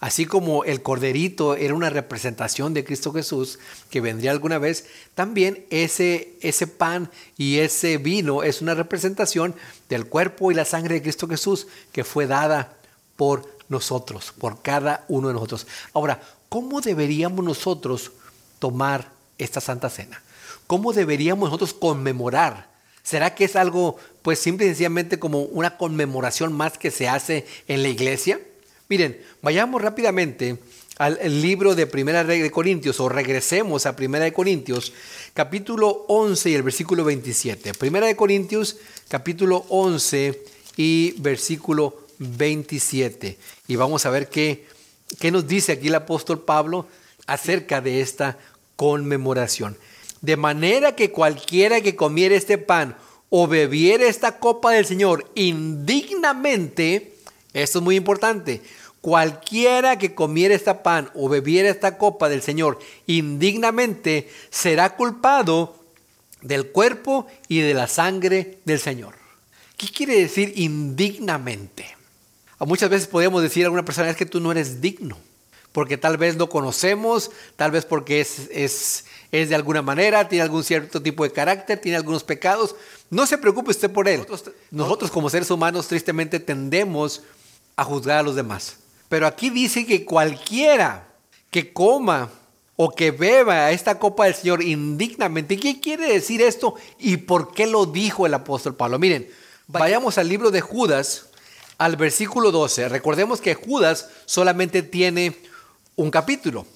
Así 0.01 0.25
como 0.25 0.65
el 0.65 0.81
corderito 0.81 1.55
era 1.55 1.73
una 1.73 1.89
representación 1.89 2.73
de 2.73 2.83
Cristo 2.83 3.13
Jesús 3.13 3.57
que 3.89 4.01
vendría 4.01 4.31
alguna 4.31 4.57
vez, 4.57 4.85
también 5.15 5.65
ese, 5.69 6.33
ese 6.41 6.67
pan 6.67 7.09
y 7.37 7.59
ese 7.59 7.99
vino 7.99 8.43
es 8.43 8.61
una 8.61 8.75
representación 8.75 9.55
del 9.87 10.07
cuerpo 10.07 10.51
y 10.51 10.55
la 10.55 10.65
sangre 10.65 10.95
de 10.95 11.03
Cristo 11.03 11.25
Jesús 11.25 11.67
que 11.93 12.03
fue 12.03 12.27
dada 12.27 12.78
por 13.19 13.53
nosotros, 13.67 14.31
por 14.39 14.61
cada 14.61 15.03
uno 15.09 15.27
de 15.27 15.33
nosotros. 15.33 15.67
Ahora, 15.91 16.21
¿cómo 16.47 16.79
deberíamos 16.79 17.43
nosotros 17.43 18.13
tomar 18.59 19.11
esta 19.37 19.59
Santa 19.59 19.89
Cena? 19.89 20.23
¿Cómo 20.67 20.93
deberíamos 20.93 21.49
nosotros 21.49 21.73
conmemorar? 21.73 22.69
¿Será 23.03 23.35
que 23.35 23.43
es 23.43 23.57
algo, 23.57 23.97
pues 24.21 24.39
simple 24.39 24.67
y 24.67 24.69
sencillamente 24.69 25.19
como 25.19 25.41
una 25.41 25.75
conmemoración 25.75 26.53
más 26.53 26.77
que 26.77 26.91
se 26.91 27.09
hace 27.09 27.45
en 27.67 27.83
la 27.83 27.89
iglesia? 27.89 28.39
Miren, 28.87 29.21
vayamos 29.41 29.81
rápidamente 29.81 30.57
al 30.97 31.41
libro 31.41 31.75
de 31.75 31.87
Primera 31.87 32.23
de 32.23 32.49
Corintios 32.51 33.01
o 33.01 33.09
regresemos 33.09 33.85
a 33.85 33.97
Primera 33.97 34.23
de 34.23 34.31
Corintios, 34.31 34.93
capítulo 35.33 36.05
11 36.07 36.51
y 36.51 36.55
el 36.55 36.63
versículo 36.63 37.03
27. 37.03 37.73
Primera 37.73 38.07
de 38.07 38.15
Corintios, 38.15 38.77
capítulo 39.09 39.65
11 39.67 40.41
y 40.77 41.15
versículo 41.17 41.89
27. 41.89 42.08
Y 43.67 43.75
vamos 43.75 44.05
a 44.05 44.09
ver 44.09 44.29
qué, 44.29 44.67
qué 45.19 45.31
nos 45.31 45.47
dice 45.47 45.71
aquí 45.71 45.87
el 45.87 45.95
apóstol 45.95 46.41
Pablo 46.41 46.87
acerca 47.25 47.81
de 47.81 48.01
esta 48.01 48.37
conmemoración. 48.75 49.77
De 50.21 50.35
manera 50.35 50.95
que 50.95 51.11
cualquiera 51.11 51.81
que 51.81 51.95
comiere 51.95 52.35
este 52.35 52.57
pan 52.57 52.97
o 53.29 53.47
bebiere 53.47 54.07
esta 54.07 54.39
copa 54.39 54.71
del 54.71 54.85
Señor 54.85 55.31
indignamente, 55.35 57.15
esto 57.53 57.79
es 57.79 57.83
muy 57.83 57.95
importante, 57.95 58.61
cualquiera 59.01 59.97
que 59.97 60.13
comiere 60.13 60.55
este 60.55 60.75
pan 60.75 61.09
o 61.15 61.29
bebiere 61.29 61.69
esta 61.69 61.97
copa 61.97 62.27
del 62.27 62.41
Señor 62.41 62.79
indignamente 63.07 64.29
será 64.49 64.95
culpado 64.95 65.75
del 66.41 66.67
cuerpo 66.67 67.27
y 67.47 67.59
de 67.59 67.73
la 67.73 67.87
sangre 67.87 68.57
del 68.65 68.79
Señor. 68.79 69.15
¿Qué 69.77 69.87
quiere 69.87 70.19
decir 70.19 70.53
indignamente? 70.57 71.98
Muchas 72.65 72.89
veces 72.89 73.07
podemos 73.07 73.41
decir 73.41 73.63
a 73.63 73.67
alguna 73.67 73.85
persona 73.85 74.09
es 74.09 74.17
que 74.17 74.25
tú 74.25 74.39
no 74.39 74.51
eres 74.51 74.81
digno, 74.81 75.17
porque 75.71 75.97
tal 75.97 76.17
vez 76.17 76.35
no 76.35 76.49
conocemos, 76.49 77.31
tal 77.55 77.71
vez 77.71 77.85
porque 77.85 78.21
es, 78.21 78.49
es 78.51 79.05
es 79.31 79.49
de 79.49 79.55
alguna 79.55 79.81
manera, 79.81 80.27
tiene 80.27 80.41
algún 80.41 80.63
cierto 80.63 81.01
tipo 81.01 81.23
de 81.23 81.31
carácter, 81.31 81.79
tiene 81.79 81.97
algunos 81.97 82.23
pecados. 82.23 82.75
No 83.09 83.25
se 83.27 83.37
preocupe 83.37 83.71
usted 83.71 83.91
por 83.91 84.07
él. 84.07 84.25
Nosotros 84.71 85.11
como 85.11 85.29
seres 85.29 85.51
humanos 85.51 85.87
tristemente 85.87 86.39
tendemos 86.39 87.21
a 87.75 87.83
juzgar 87.83 88.19
a 88.19 88.23
los 88.23 88.35
demás. 88.35 88.77
Pero 89.07 89.27
aquí 89.27 89.49
dice 89.49 89.85
que 89.85 90.03
cualquiera 90.03 91.07
que 91.51 91.71
coma 91.73 92.29
o 92.75 92.91
que 92.91 93.11
beba 93.11 93.71
esta 93.71 93.99
copa 93.99 94.25
del 94.25 94.35
Señor 94.35 94.63
indignamente, 94.63 95.59
¿qué 95.59 95.79
quiere 95.79 96.13
decir 96.13 96.41
esto 96.41 96.75
y 96.97 97.17
por 97.17 97.53
qué 97.53 97.67
lo 97.67 97.85
dijo 97.85 98.25
el 98.25 98.33
apóstol 98.33 98.75
Pablo? 98.75 98.97
Miren, 98.97 99.29
vayamos 99.67 100.17
al 100.17 100.29
libro 100.29 100.49
de 100.49 100.61
Judas, 100.61 101.28
al 101.79 101.95
versículo 101.95 102.51
12. 102.51 102.89
Recordemos 102.89 103.41
que 103.41 103.55
Judas 103.55 104.09
solamente 104.25 104.83
tiene 104.83 105.35
un 105.95 106.11
capítulo. 106.11 106.67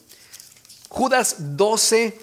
Judas 0.90 1.36
12, 1.40 2.18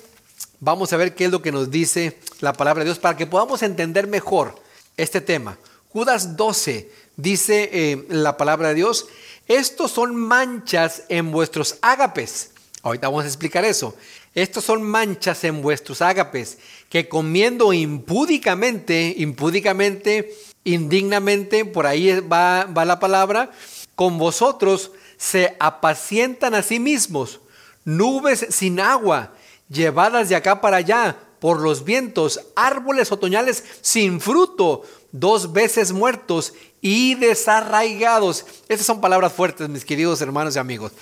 Vamos 0.62 0.92
a 0.92 0.98
ver 0.98 1.14
qué 1.14 1.24
es 1.24 1.30
lo 1.30 1.40
que 1.40 1.52
nos 1.52 1.70
dice 1.70 2.18
la 2.40 2.52
palabra 2.52 2.80
de 2.80 2.90
Dios 2.90 2.98
para 2.98 3.16
que 3.16 3.26
podamos 3.26 3.62
entender 3.62 4.06
mejor 4.06 4.54
este 4.98 5.22
tema. 5.22 5.58
Judas 5.88 6.36
12 6.36 6.90
dice 7.16 7.70
eh, 7.72 8.06
la 8.10 8.36
palabra 8.36 8.68
de 8.68 8.74
Dios, 8.74 9.06
estos 9.48 9.90
son 9.90 10.14
manchas 10.14 11.04
en 11.08 11.32
vuestros 11.32 11.78
ágapes. 11.80 12.50
Ahorita 12.82 13.08
vamos 13.08 13.24
a 13.24 13.28
explicar 13.28 13.64
eso. 13.64 13.96
Estos 14.34 14.62
son 14.64 14.82
manchas 14.82 15.44
en 15.44 15.62
vuestros 15.62 16.02
ágapes 16.02 16.58
que 16.90 17.08
comiendo 17.08 17.72
impúdicamente, 17.72 19.14
impúdicamente, 19.16 20.36
indignamente, 20.64 21.64
por 21.64 21.86
ahí 21.86 22.20
va, 22.20 22.64
va 22.64 22.84
la 22.84 23.00
palabra, 23.00 23.50
con 23.94 24.18
vosotros 24.18 24.92
se 25.16 25.56
apacientan 25.60 26.54
a 26.54 26.62
sí 26.62 26.80
mismos, 26.80 27.40
nubes 27.84 28.46
sin 28.50 28.80
agua 28.80 29.32
llevadas 29.68 30.28
de 30.28 30.36
acá 30.36 30.60
para 30.60 30.78
allá 30.78 31.16
por 31.38 31.60
los 31.60 31.84
vientos, 31.84 32.40
árboles 32.54 33.12
otoñales 33.12 33.64
sin 33.80 34.20
fruto, 34.20 34.82
dos 35.12 35.52
veces 35.52 35.92
muertos 35.92 36.52
y 36.80 37.14
desarraigados. 37.14 38.44
Estas 38.68 38.86
son 38.86 39.00
palabras 39.00 39.32
fuertes, 39.32 39.68
mis 39.68 39.84
queridos 39.84 40.20
hermanos 40.20 40.56
y 40.56 40.58
amigos. 40.58 40.92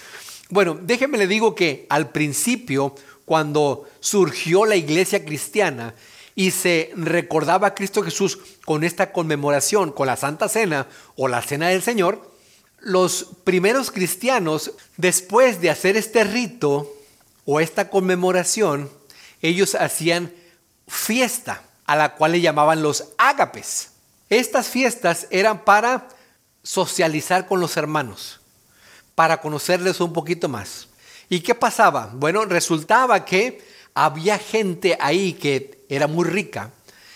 Bueno, 0.49 0.79
déjenme 0.81 1.19
le 1.19 1.27
digo 1.27 1.55
que 1.55 1.87
al 1.89 2.11
principio, 2.11 2.95
cuando 3.25 3.89
surgió 4.01 4.65
la 4.65 4.77
iglesia 4.77 5.25
cristiana 5.25 5.95
y 6.39 6.53
se 6.53 6.93
recordaba 6.95 7.67
a 7.67 7.75
Cristo 7.75 8.05
Jesús 8.05 8.39
con 8.65 8.85
esta 8.85 9.11
conmemoración, 9.11 9.91
con 9.91 10.07
la 10.07 10.17
Santa 10.17 10.49
Cena 10.49 10.87
o 11.17 11.27
la 11.27 11.43
Cena 11.43 11.67
del 11.67 11.83
Señor, 11.83 12.33
los 12.79 13.27
primeros 13.43 13.91
cristianos, 13.91 14.71
después 14.97 15.61
de 15.61 15.71
hacer 15.71 15.97
este 15.97 16.23
rito, 16.23 16.95
o 17.45 17.59
esta 17.59 17.91
conmemoración, 17.91 18.89
ellos 19.43 19.75
hacían 19.75 20.33
fiesta, 20.87 21.65
a 21.87 21.97
la 21.97 22.15
cual 22.15 22.31
le 22.31 22.41
llamaban 22.41 22.85
los 22.85 23.09
ágapes. 23.19 23.89
Estas 24.31 24.69
fiestas 24.69 25.27
eran 25.31 25.65
para 25.65 26.07
socializar 26.63 27.49
con 27.49 27.59
los 27.59 27.77
hermanos, 27.77 28.41
para 29.17 29.41
conocerles 29.41 30.01
un 30.01 30.13
poquito 30.13 30.49
más. 30.49 30.87
¿Y 31.29 31.41
qué 31.41 31.57
pasaba? 31.57 32.13
Bueno, 32.15 32.45
resultaba 32.45 33.25
que 33.25 33.61
había 33.93 34.39
gente 34.39 34.97
ahí 35.01 35.33
que 35.33 35.78
era 35.89 36.07
muy 36.07 36.25
rica, 36.25 36.71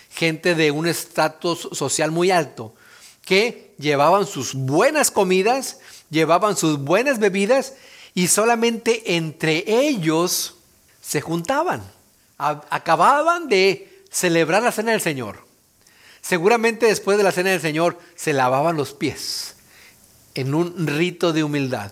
gente 0.09 0.55
de 0.55 0.71
un 0.71 0.87
estatus 0.87 1.69
social 1.71 2.11
muy 2.11 2.31
alto, 2.31 2.73
que 3.23 3.73
llevaban 3.77 4.25
sus 4.25 4.53
buenas 4.53 5.11
comidas, 5.11 5.79
llevaban 6.09 6.57
sus 6.57 6.79
buenas 6.79 7.19
bebidas 7.19 7.73
y 8.13 8.27
solamente 8.27 9.15
entre 9.15 9.63
ellos 9.67 10.55
se 11.01 11.21
juntaban. 11.21 11.83
Acababan 12.37 13.47
de 13.47 14.03
celebrar 14.11 14.63
la 14.63 14.71
cena 14.71 14.91
del 14.91 15.01
Señor. 15.01 15.45
Seguramente 16.21 16.85
después 16.85 17.17
de 17.17 17.23
la 17.23 17.31
cena 17.31 17.51
del 17.51 17.61
Señor 17.61 17.99
se 18.15 18.33
lavaban 18.33 18.77
los 18.77 18.93
pies 18.93 19.55
en 20.35 20.53
un 20.55 20.87
rito 20.87 21.33
de 21.33 21.43
humildad. 21.43 21.91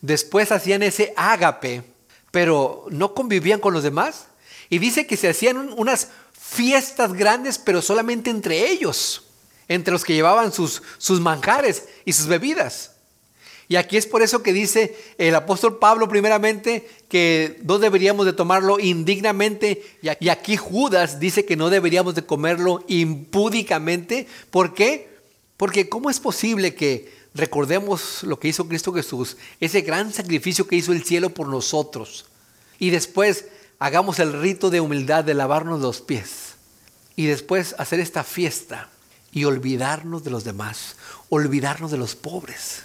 Después 0.00 0.52
hacían 0.52 0.82
ese 0.82 1.12
ágape, 1.16 1.82
pero 2.30 2.86
no 2.90 3.14
convivían 3.14 3.60
con 3.60 3.72
los 3.74 3.82
demás. 3.82 4.26
Y 4.74 4.80
dice 4.80 5.06
que 5.06 5.16
se 5.16 5.28
hacían 5.28 5.72
unas 5.76 6.08
fiestas 6.32 7.12
grandes, 7.12 7.58
pero 7.58 7.80
solamente 7.80 8.28
entre 8.28 8.72
ellos, 8.72 9.22
entre 9.68 9.92
los 9.92 10.02
que 10.04 10.14
llevaban 10.14 10.52
sus, 10.52 10.82
sus 10.98 11.20
manjares 11.20 11.84
y 12.04 12.12
sus 12.12 12.26
bebidas. 12.26 12.90
Y 13.68 13.76
aquí 13.76 13.96
es 13.96 14.04
por 14.04 14.20
eso 14.20 14.42
que 14.42 14.52
dice 14.52 14.96
el 15.16 15.36
apóstol 15.36 15.78
Pablo 15.78 16.08
primeramente 16.08 16.88
que 17.08 17.60
no 17.62 17.78
deberíamos 17.78 18.26
de 18.26 18.32
tomarlo 18.32 18.80
indignamente 18.80 19.80
y 20.02 20.28
aquí 20.28 20.56
Judas 20.56 21.20
dice 21.20 21.44
que 21.44 21.54
no 21.54 21.70
deberíamos 21.70 22.16
de 22.16 22.26
comerlo 22.26 22.82
impúdicamente. 22.88 24.26
¿Por 24.50 24.74
qué? 24.74 25.08
Porque 25.56 25.88
¿cómo 25.88 26.10
es 26.10 26.18
posible 26.18 26.74
que 26.74 27.12
recordemos 27.32 28.24
lo 28.24 28.40
que 28.40 28.48
hizo 28.48 28.66
Cristo 28.66 28.92
Jesús, 28.92 29.36
ese 29.60 29.82
gran 29.82 30.12
sacrificio 30.12 30.66
que 30.66 30.74
hizo 30.74 30.92
el 30.92 31.04
cielo 31.04 31.30
por 31.30 31.46
nosotros 31.46 32.26
y 32.80 32.90
después 32.90 33.46
hagamos 33.78 34.18
el 34.18 34.32
rito 34.32 34.70
de 34.70 34.80
humildad 34.80 35.24
de 35.24 35.34
lavarnos 35.34 35.80
los 35.80 36.00
pies 36.00 36.54
y 37.16 37.26
después 37.26 37.74
hacer 37.78 38.00
esta 38.00 38.24
fiesta 38.24 38.88
y 39.32 39.44
olvidarnos 39.44 40.24
de 40.24 40.30
los 40.30 40.44
demás, 40.44 40.96
olvidarnos 41.28 41.90
de 41.90 41.98
los 41.98 42.14
pobres? 42.14 42.84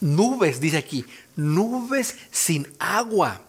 nubes, 0.00 0.60
dice 0.60 0.78
aquí, 0.78 1.04
nubes 1.34 2.16
sin 2.30 2.70
agua, 2.78 3.40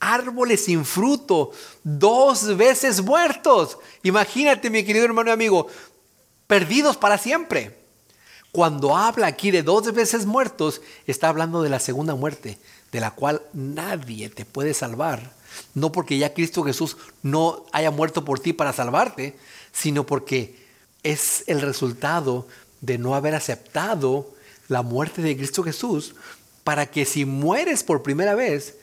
árboles 0.00 0.64
sin 0.64 0.84
fruto, 0.84 1.52
dos 1.82 2.56
veces 2.56 3.02
muertos. 3.02 3.78
Imagínate, 4.02 4.70
mi 4.70 4.84
querido 4.84 5.04
hermano 5.04 5.30
y 5.30 5.32
amigo, 5.32 5.66
perdidos 6.46 6.96
para 6.96 7.18
siempre. 7.18 7.84
Cuando 8.52 8.96
habla 8.96 9.26
aquí 9.26 9.50
de 9.50 9.62
dos 9.62 9.92
veces 9.92 10.24
muertos, 10.24 10.80
está 11.06 11.28
hablando 11.28 11.62
de 11.62 11.68
la 11.68 11.80
segunda 11.80 12.14
muerte, 12.14 12.58
de 12.90 13.00
la 13.00 13.10
cual 13.10 13.42
nadie 13.52 14.30
te 14.30 14.46
puede 14.46 14.72
salvar. 14.72 15.32
No 15.74 15.92
porque 15.92 16.18
ya 16.18 16.34
Cristo 16.34 16.62
Jesús 16.62 16.96
no 17.22 17.66
haya 17.72 17.90
muerto 17.90 18.24
por 18.24 18.40
ti 18.40 18.52
para 18.52 18.72
salvarte, 18.72 19.36
sino 19.72 20.04
porque 20.06 20.66
es 21.02 21.44
el 21.46 21.60
resultado 21.60 22.46
de 22.80 22.98
no 22.98 23.14
haber 23.14 23.34
aceptado 23.34 24.34
la 24.68 24.82
muerte 24.82 25.22
de 25.22 25.36
Cristo 25.36 25.62
Jesús 25.62 26.14
para 26.64 26.86
que 26.86 27.04
si 27.04 27.24
mueres 27.24 27.84
por 27.84 28.02
primera 28.02 28.34
vez, 28.34 28.74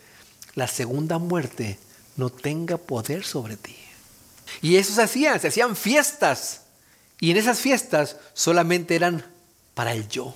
la 0.56 0.68
segunda 0.68 1.18
muerte 1.18 1.78
no 2.16 2.30
tenga 2.30 2.78
poder 2.78 3.26
sobre 3.26 3.58
ti. 3.58 3.76
Y 4.62 4.78
eso 4.78 4.94
se 4.94 5.02
hacía, 5.02 5.38
se 5.40 5.50
hacían 5.50 5.76
fiestas. 5.76 6.62
Y 7.20 7.32
en 7.32 7.38
esas 7.38 7.60
fiestas 7.60 8.18
solamente 8.34 8.96
eran 8.96 9.26
para 9.74 9.92
el 9.92 10.08
yo, 10.08 10.36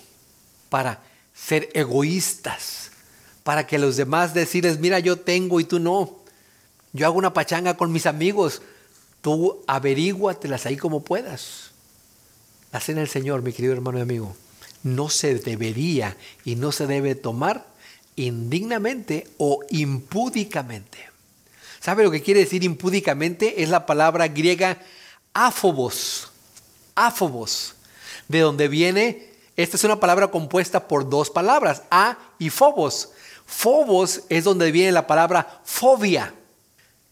para 0.69 1.01
ser 1.33 1.69
egoístas, 1.73 2.91
para 3.43 3.67
que 3.67 3.77
los 3.77 3.95
demás 3.95 4.33
decirles, 4.33 4.79
mira, 4.79 4.99
yo 4.99 5.17
tengo 5.17 5.59
y 5.59 5.63
tú 5.63 5.79
no. 5.79 6.16
Yo 6.97 7.05
hago 7.05 7.19
una 7.19 7.31
pachanga 7.31 7.77
con 7.77 7.91
mis 7.91 8.07
amigos, 8.07 8.63
tú 9.21 9.63
averíguatelas 9.67 10.65
ahí 10.65 10.77
como 10.77 11.03
puedas. 11.03 11.69
La 12.71 12.79
cena 12.79 13.01
del 13.01 13.09
Señor, 13.09 13.43
mi 13.43 13.53
querido 13.53 13.73
hermano 13.73 13.99
y 13.99 14.01
amigo 14.01 14.35
no 14.83 15.09
se 15.09 15.35
debería 15.35 16.17
y 16.43 16.55
no 16.55 16.71
se 16.71 16.87
debe 16.87 17.13
tomar 17.13 17.67
indignamente 18.15 19.27
o 19.37 19.59
impúdicamente. 19.69 20.97
¿Sabe 21.79 22.03
lo 22.03 22.11
que 22.11 22.23
quiere 22.23 22.39
decir 22.39 22.63
impúdicamente? 22.63 23.61
Es 23.61 23.69
la 23.69 23.85
palabra 23.85 24.27
griega 24.27 24.81
áfobos. 25.33 26.29
Áfobos. 26.95 27.75
De 28.27 28.39
donde 28.39 28.67
viene, 28.67 29.29
esta 29.55 29.77
es 29.77 29.83
una 29.83 29.99
palabra 29.99 30.31
compuesta 30.31 30.87
por 30.87 31.07
dos 31.09 31.29
palabras, 31.29 31.83
a 31.91 32.17
y 32.39 32.49
phobos. 32.49 33.09
Phobos 33.45 34.23
es 34.29 34.43
donde 34.43 34.71
viene 34.71 34.91
la 34.91 35.07
palabra 35.07 35.61
fobia. 35.63 36.33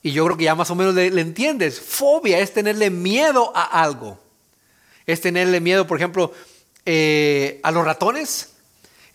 Y 0.05 0.11
yo 0.11 0.23
creo 0.25 0.37
que 0.37 0.43
ya 0.43 0.53
más 0.53 0.69
o 0.69 0.75
menos 0.75 0.93
le, 0.93 1.09
le 1.09 1.21
entiendes. 1.21 1.79
Fobia 1.79 2.37
es 2.37 2.53
tenerle 2.53 2.91
miedo 2.91 3.51
a 3.55 3.81
algo. 3.81 4.19
Es 5.07 5.19
tenerle 5.19 5.59
miedo, 5.59 5.87
por 5.87 5.97
ejemplo, 5.97 6.31
eh, 6.85 7.59
a 7.63 7.71
los 7.71 7.83
ratones, 7.83 8.49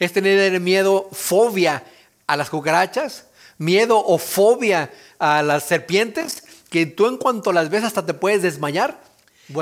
es 0.00 0.12
tener 0.12 0.59
miedo, 0.59 1.09
fobia 1.12 1.85
a 2.26 2.37
las 2.37 2.50
cucarachas, 2.50 3.26
miedo 3.57 4.05
o 4.05 4.18
fobia 4.18 4.90
a 5.20 5.44
las 5.44 5.62
serpientes, 5.62 6.42
que 6.70 6.87
tú 6.87 7.07
en 7.07 7.18
cuanto 7.18 7.53
las 7.53 7.70
ves 7.70 7.85
hasta 7.85 8.05
te 8.05 8.12
puedes 8.12 8.42
desmayar. 8.42 9.00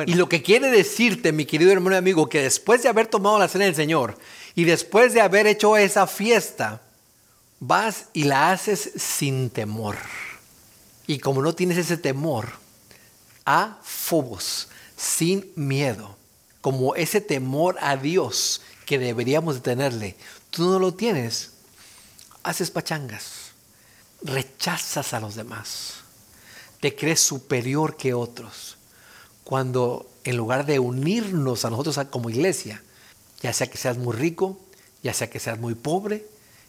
Y 0.06 0.14
lo 0.14 0.30
que 0.30 0.42
quiere 0.42 0.70
decirte, 0.70 1.32
mi 1.32 1.44
querido 1.44 1.72
hermano 1.72 1.96
y 1.96 1.98
amigo, 1.98 2.30
que 2.30 2.40
después 2.40 2.82
de 2.82 2.88
haber 2.88 3.06
tomado 3.06 3.38
la 3.38 3.48
cena 3.48 3.66
del 3.66 3.74
Señor 3.74 4.16
y 4.54 4.64
después 4.64 5.12
de 5.12 5.20
haber 5.20 5.46
hecho 5.46 5.76
esa 5.76 6.06
fiesta, 6.06 6.80
vas 7.60 8.06
y 8.14 8.24
la 8.24 8.50
haces 8.50 8.92
sin 8.96 9.50
temor. 9.50 9.96
Y 11.08 11.20
como 11.20 11.40
no 11.40 11.54
tienes 11.54 11.78
ese 11.78 11.96
temor, 11.96 12.50
a 13.46 13.78
fobos, 13.82 14.68
sin 14.94 15.50
miedo, 15.56 16.16
como 16.60 16.94
ese 16.96 17.22
temor 17.22 17.78
a 17.80 17.96
Dios 17.96 18.60
que 18.84 18.98
deberíamos 18.98 19.54
de 19.54 19.60
tenerle, 19.62 20.16
tú 20.50 20.70
no 20.70 20.78
lo 20.78 20.92
tienes, 20.92 21.52
haces 22.42 22.70
pachangas, 22.70 23.52
rechazas 24.20 25.14
a 25.14 25.20
los 25.20 25.34
demás, 25.34 25.94
te 26.80 26.94
crees 26.94 27.20
superior 27.20 27.96
que 27.96 28.12
otros, 28.12 28.76
cuando 29.44 30.10
en 30.24 30.36
lugar 30.36 30.66
de 30.66 30.78
unirnos 30.78 31.64
a 31.64 31.70
nosotros 31.70 31.98
como 32.10 32.28
iglesia, 32.28 32.82
ya 33.40 33.54
sea 33.54 33.70
que 33.70 33.78
seas 33.78 33.96
muy 33.96 34.14
rico, 34.14 34.60
ya 35.02 35.14
sea 35.14 35.30
que 35.30 35.40
seas 35.40 35.58
muy 35.58 35.74
pobre, 35.74 36.26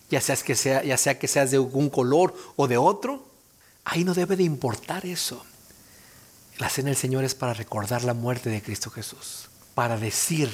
ya, 0.10 0.22
sea 0.22 0.38
que 0.38 0.56
sea, 0.56 0.82
ya 0.82 0.96
sea 0.96 1.20
que 1.20 1.28
seas 1.28 1.52
de 1.52 1.60
un 1.60 1.90
color 1.90 2.34
o 2.56 2.70
de 2.70 2.78
otro, 2.78 3.29
ahí 3.90 4.04
no 4.04 4.14
debe 4.14 4.36
de 4.36 4.44
importar 4.44 5.06
eso. 5.06 5.46
La 6.58 6.70
cena 6.70 6.90
del 6.90 6.98
Señor 6.98 7.24
es 7.24 7.36
para 7.36 7.54
recordar 7.54 8.04
la 8.04 8.14
muerte 8.14 8.50
de 8.50 8.62
Cristo 8.62 8.90
Jesús 8.90 9.50
para 9.76 9.98
decir 9.98 10.50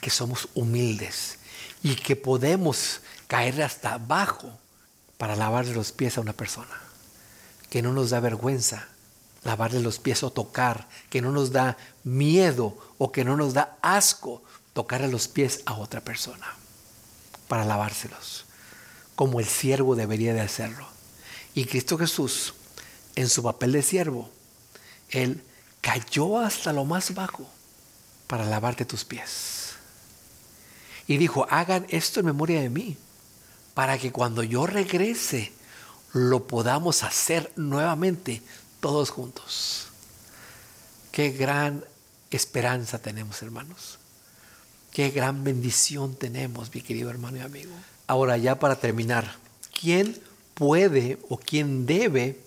que 0.00 0.10
somos 0.10 0.48
humildes 0.54 1.38
y 1.82 1.96
que 1.96 2.14
podemos 2.14 3.00
caer 3.26 3.62
hasta 3.62 3.94
abajo 3.94 4.56
para 5.18 5.34
lavarle 5.34 5.74
los 5.74 5.90
pies 5.90 6.16
a 6.16 6.20
una 6.20 6.32
persona. 6.32 6.80
Que 7.70 7.82
no 7.82 7.92
nos 7.92 8.10
da 8.10 8.20
vergüenza 8.20 8.88
lavarle 9.44 9.80
los 9.80 9.98
pies 9.98 10.22
o 10.22 10.30
tocar, 10.30 10.88
que 11.10 11.20
no 11.20 11.32
nos 11.32 11.50
da 11.50 11.76
miedo 12.04 12.76
o 12.98 13.10
que 13.10 13.24
no 13.24 13.36
nos 13.36 13.54
da 13.54 13.76
asco 13.82 14.42
tocarle 14.72 15.08
los 15.08 15.28
pies 15.28 15.62
a 15.66 15.74
otra 15.74 16.00
persona 16.00 16.46
para 17.48 17.64
lavárselos, 17.64 18.46
como 19.14 19.40
el 19.40 19.46
siervo 19.46 19.96
debería 19.96 20.32
de 20.32 20.40
hacerlo. 20.40 20.86
Y 21.54 21.66
Cristo 21.66 21.98
Jesús, 21.98 22.54
en 23.16 23.28
su 23.28 23.42
papel 23.42 23.72
de 23.72 23.82
siervo, 23.82 24.30
Él 25.10 25.42
cayó 25.80 26.38
hasta 26.38 26.72
lo 26.72 26.84
más 26.84 27.14
bajo 27.14 27.46
para 28.26 28.44
lavarte 28.44 28.84
tus 28.84 29.04
pies. 29.04 29.74
Y 31.06 31.18
dijo, 31.18 31.46
hagan 31.50 31.86
esto 31.90 32.20
en 32.20 32.26
memoria 32.26 32.60
de 32.60 32.70
mí, 32.70 32.96
para 33.74 33.98
que 33.98 34.12
cuando 34.12 34.42
yo 34.42 34.66
regrese 34.66 35.52
lo 36.12 36.46
podamos 36.46 37.02
hacer 37.02 37.52
nuevamente 37.56 38.42
todos 38.80 39.10
juntos. 39.10 39.86
Qué 41.10 41.30
gran 41.30 41.84
esperanza 42.30 42.98
tenemos, 42.98 43.42
hermanos. 43.42 43.98
Qué 44.90 45.10
gran 45.10 45.42
bendición 45.42 46.14
tenemos, 46.14 46.74
mi 46.74 46.82
querido 46.82 47.08
hermano 47.08 47.38
y 47.38 47.40
amigo. 47.40 47.72
Ahora 48.06 48.36
ya 48.36 48.58
para 48.58 48.76
terminar, 48.76 49.36
¿quién 49.78 50.20
puede 50.54 51.18
o 51.30 51.38
quién 51.38 51.86
debe 51.86 52.38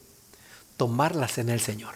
tomar 0.77 1.15
la 1.15 1.27
cena 1.27 1.51
del 1.51 1.61
Señor? 1.61 1.95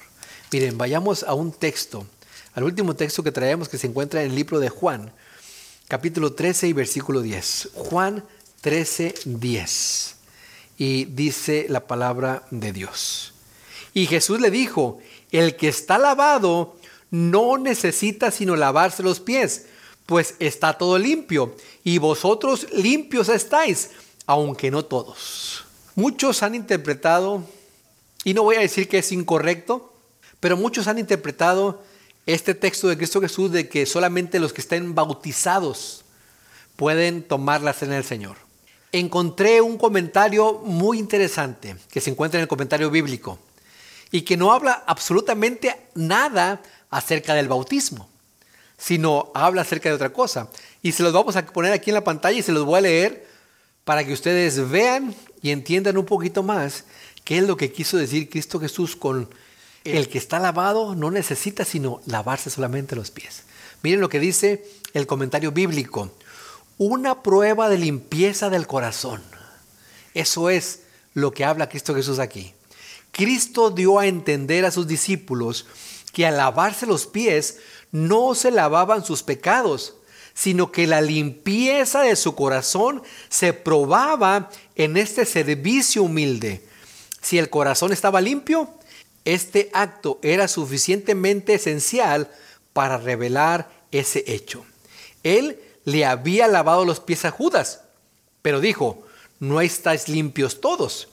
Miren, 0.51 0.77
vayamos 0.77 1.23
a 1.23 1.33
un 1.33 1.51
texto 1.51 2.05
al 2.53 2.63
último 2.63 2.95
texto 2.95 3.23
que 3.23 3.31
traemos 3.31 3.69
que 3.69 3.77
se 3.77 3.87
encuentra 3.87 4.21
en 4.21 4.31
el 4.31 4.35
libro 4.35 4.59
de 4.59 4.69
Juan, 4.69 5.13
capítulo 5.87 6.33
13 6.33 6.67
y 6.67 6.73
versículo 6.73 7.21
10. 7.21 7.69
Juan 7.73 8.25
13, 8.61 9.13
10. 9.25 10.15
Y 10.77 11.05
dice 11.05 11.67
la 11.69 11.87
palabra 11.87 12.43
de 12.51 12.73
Dios. 12.73 13.33
Y 13.93 14.07
Jesús 14.07 14.41
le 14.41 14.51
dijo, 14.51 14.99
el 15.31 15.55
que 15.55 15.67
está 15.67 15.97
lavado 15.97 16.75
no 17.11 17.57
necesita 17.57 18.31
sino 18.31 18.55
lavarse 18.55 19.03
los 19.03 19.19
pies, 19.19 19.65
pues 20.05 20.35
está 20.39 20.77
todo 20.77 20.97
limpio, 20.97 21.55
y 21.83 21.97
vosotros 21.97 22.67
limpios 22.73 23.29
estáis, 23.29 23.91
aunque 24.25 24.71
no 24.71 24.83
todos. 24.85 25.65
Muchos 25.95 26.43
han 26.43 26.55
interpretado, 26.55 27.43
y 28.23 28.33
no 28.33 28.43
voy 28.43 28.57
a 28.57 28.61
decir 28.61 28.87
que 28.87 28.99
es 28.99 29.11
incorrecto, 29.11 29.93
pero 30.39 30.57
muchos 30.57 30.87
han 30.87 30.99
interpretado 30.99 31.83
este 32.25 32.53
texto 32.53 32.87
de 32.87 32.97
Cristo 32.97 33.21
Jesús 33.21 33.51
de 33.51 33.69
que 33.69 33.85
solamente 33.85 34.39
los 34.39 34.53
que 34.53 34.61
estén 34.61 34.93
bautizados 34.93 36.03
pueden 36.75 37.23
tomar 37.23 37.61
la 37.61 37.73
cena 37.73 37.95
del 37.95 38.03
Señor. 38.03 38.37
Encontré 38.91 39.61
un 39.61 39.77
comentario 39.77 40.53
muy 40.63 40.97
interesante 40.97 41.75
que 41.89 42.01
se 42.01 42.09
encuentra 42.09 42.39
en 42.39 42.43
el 42.43 42.47
comentario 42.47 42.89
bíblico 42.89 43.39
y 44.11 44.21
que 44.21 44.37
no 44.37 44.51
habla 44.51 44.83
absolutamente 44.87 45.75
nada 45.95 46.61
acerca 46.89 47.33
del 47.35 47.47
bautismo, 47.47 48.09
sino 48.77 49.31
habla 49.35 49.61
acerca 49.61 49.89
de 49.89 49.95
otra 49.95 50.11
cosa. 50.11 50.49
Y 50.81 50.91
se 50.91 51.03
los 51.03 51.13
vamos 51.13 51.35
a 51.35 51.45
poner 51.45 51.73
aquí 51.73 51.89
en 51.89 51.95
la 51.95 52.03
pantalla 52.03 52.37
y 52.37 52.43
se 52.43 52.51
los 52.51 52.65
voy 52.65 52.79
a 52.79 52.81
leer 52.81 53.27
para 53.83 54.03
que 54.03 54.13
ustedes 54.13 54.69
vean 54.69 55.15
y 55.41 55.51
entiendan 55.51 55.97
un 55.97 56.05
poquito 56.05 56.43
más 56.43 56.85
qué 57.29 57.37
es 57.37 57.43
lo 57.43 57.57
que 57.57 57.71
quiso 57.71 57.95
decir 57.95 58.27
Cristo 58.27 58.59
Jesús 58.59 58.95
con 58.95 59.29
el 59.83 60.09
que 60.09 60.17
está 60.17 60.39
lavado 60.39 60.95
no 60.95 61.11
necesita 61.11 61.63
sino 61.63 62.01
lavarse 62.07 62.49
solamente 62.49 62.95
los 62.95 63.11
pies. 63.11 63.43
Miren 63.83 64.01
lo 64.01 64.09
que 64.09 64.19
dice 64.19 64.65
el 64.95 65.05
comentario 65.05 65.51
bíblico. 65.51 66.11
una 66.79 67.21
prueba 67.21 67.69
de 67.69 67.77
limpieza 67.77 68.49
del 68.49 68.65
corazón. 68.65 69.21
Eso 70.15 70.49
es 70.49 70.79
lo 71.13 71.31
que 71.31 71.45
habla 71.45 71.69
Cristo 71.69 71.93
Jesús 71.93 72.17
aquí. 72.17 72.55
Cristo 73.11 73.69
dio 73.69 73.99
a 73.99 74.07
entender 74.07 74.65
a 74.65 74.71
sus 74.71 74.87
discípulos 74.87 75.67
que 76.11 76.25
al 76.25 76.35
lavarse 76.37 76.87
los 76.87 77.05
pies 77.05 77.59
no 77.91 78.33
se 78.33 78.49
lavaban 78.49 79.05
sus 79.05 79.21
pecados, 79.21 79.93
sino 80.33 80.71
que 80.71 80.87
la 80.87 81.01
limpieza 81.01 82.01
de 82.01 82.15
su 82.15 82.33
corazón 82.33 83.03
se 83.29 83.53
probaba 83.53 84.49
en 84.75 84.97
este 84.97 85.25
servicio 85.25 86.01
humilde. 86.01 86.67
Si 87.21 87.37
el 87.37 87.49
corazón 87.49 87.91
estaba 87.91 88.21
limpio, 88.21 88.69
este 89.25 89.69
acto 89.73 90.19
era 90.21 90.47
suficientemente 90.47 91.53
esencial 91.53 92.31
para 92.73 92.97
revelar 92.97 93.69
ese 93.91 94.23
hecho. 94.27 94.65
Él 95.23 95.59
le 95.85 96.05
había 96.05 96.47
lavado 96.47 96.85
los 96.85 96.99
pies 96.99 97.25
a 97.25 97.31
Judas, 97.31 97.81
pero 98.41 98.61
dijo, 98.61 99.03
no 99.39 99.61
estáis 99.61 100.07
limpios 100.07 100.61
todos. 100.61 101.09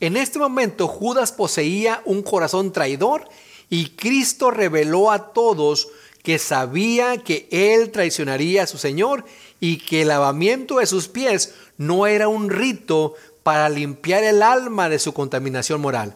En 0.00 0.16
este 0.16 0.38
momento 0.38 0.86
Judas 0.88 1.32
poseía 1.32 2.02
un 2.04 2.22
corazón 2.22 2.72
traidor 2.72 3.28
y 3.68 3.90
Cristo 3.90 4.50
reveló 4.50 5.10
a 5.10 5.32
todos 5.32 5.88
que 6.22 6.38
sabía 6.38 7.18
que 7.18 7.48
él 7.50 7.90
traicionaría 7.90 8.64
a 8.64 8.66
su 8.66 8.78
Señor 8.78 9.24
y 9.60 9.78
que 9.78 10.02
el 10.02 10.08
lavamiento 10.08 10.78
de 10.78 10.86
sus 10.86 11.08
pies 11.08 11.54
no 11.78 12.06
era 12.06 12.28
un 12.28 12.50
rito 12.50 13.14
para 13.48 13.70
limpiar 13.70 14.24
el 14.24 14.42
alma 14.42 14.90
de 14.90 14.98
su 14.98 15.14
contaminación 15.14 15.80
moral. 15.80 16.14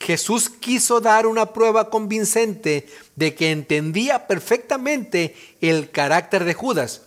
Jesús 0.00 0.50
quiso 0.50 1.00
dar 1.00 1.26
una 1.26 1.54
prueba 1.54 1.88
convincente 1.88 2.86
de 3.16 3.34
que 3.34 3.52
entendía 3.52 4.26
perfectamente 4.26 5.34
el 5.62 5.90
carácter 5.90 6.44
de 6.44 6.52
Judas 6.52 7.00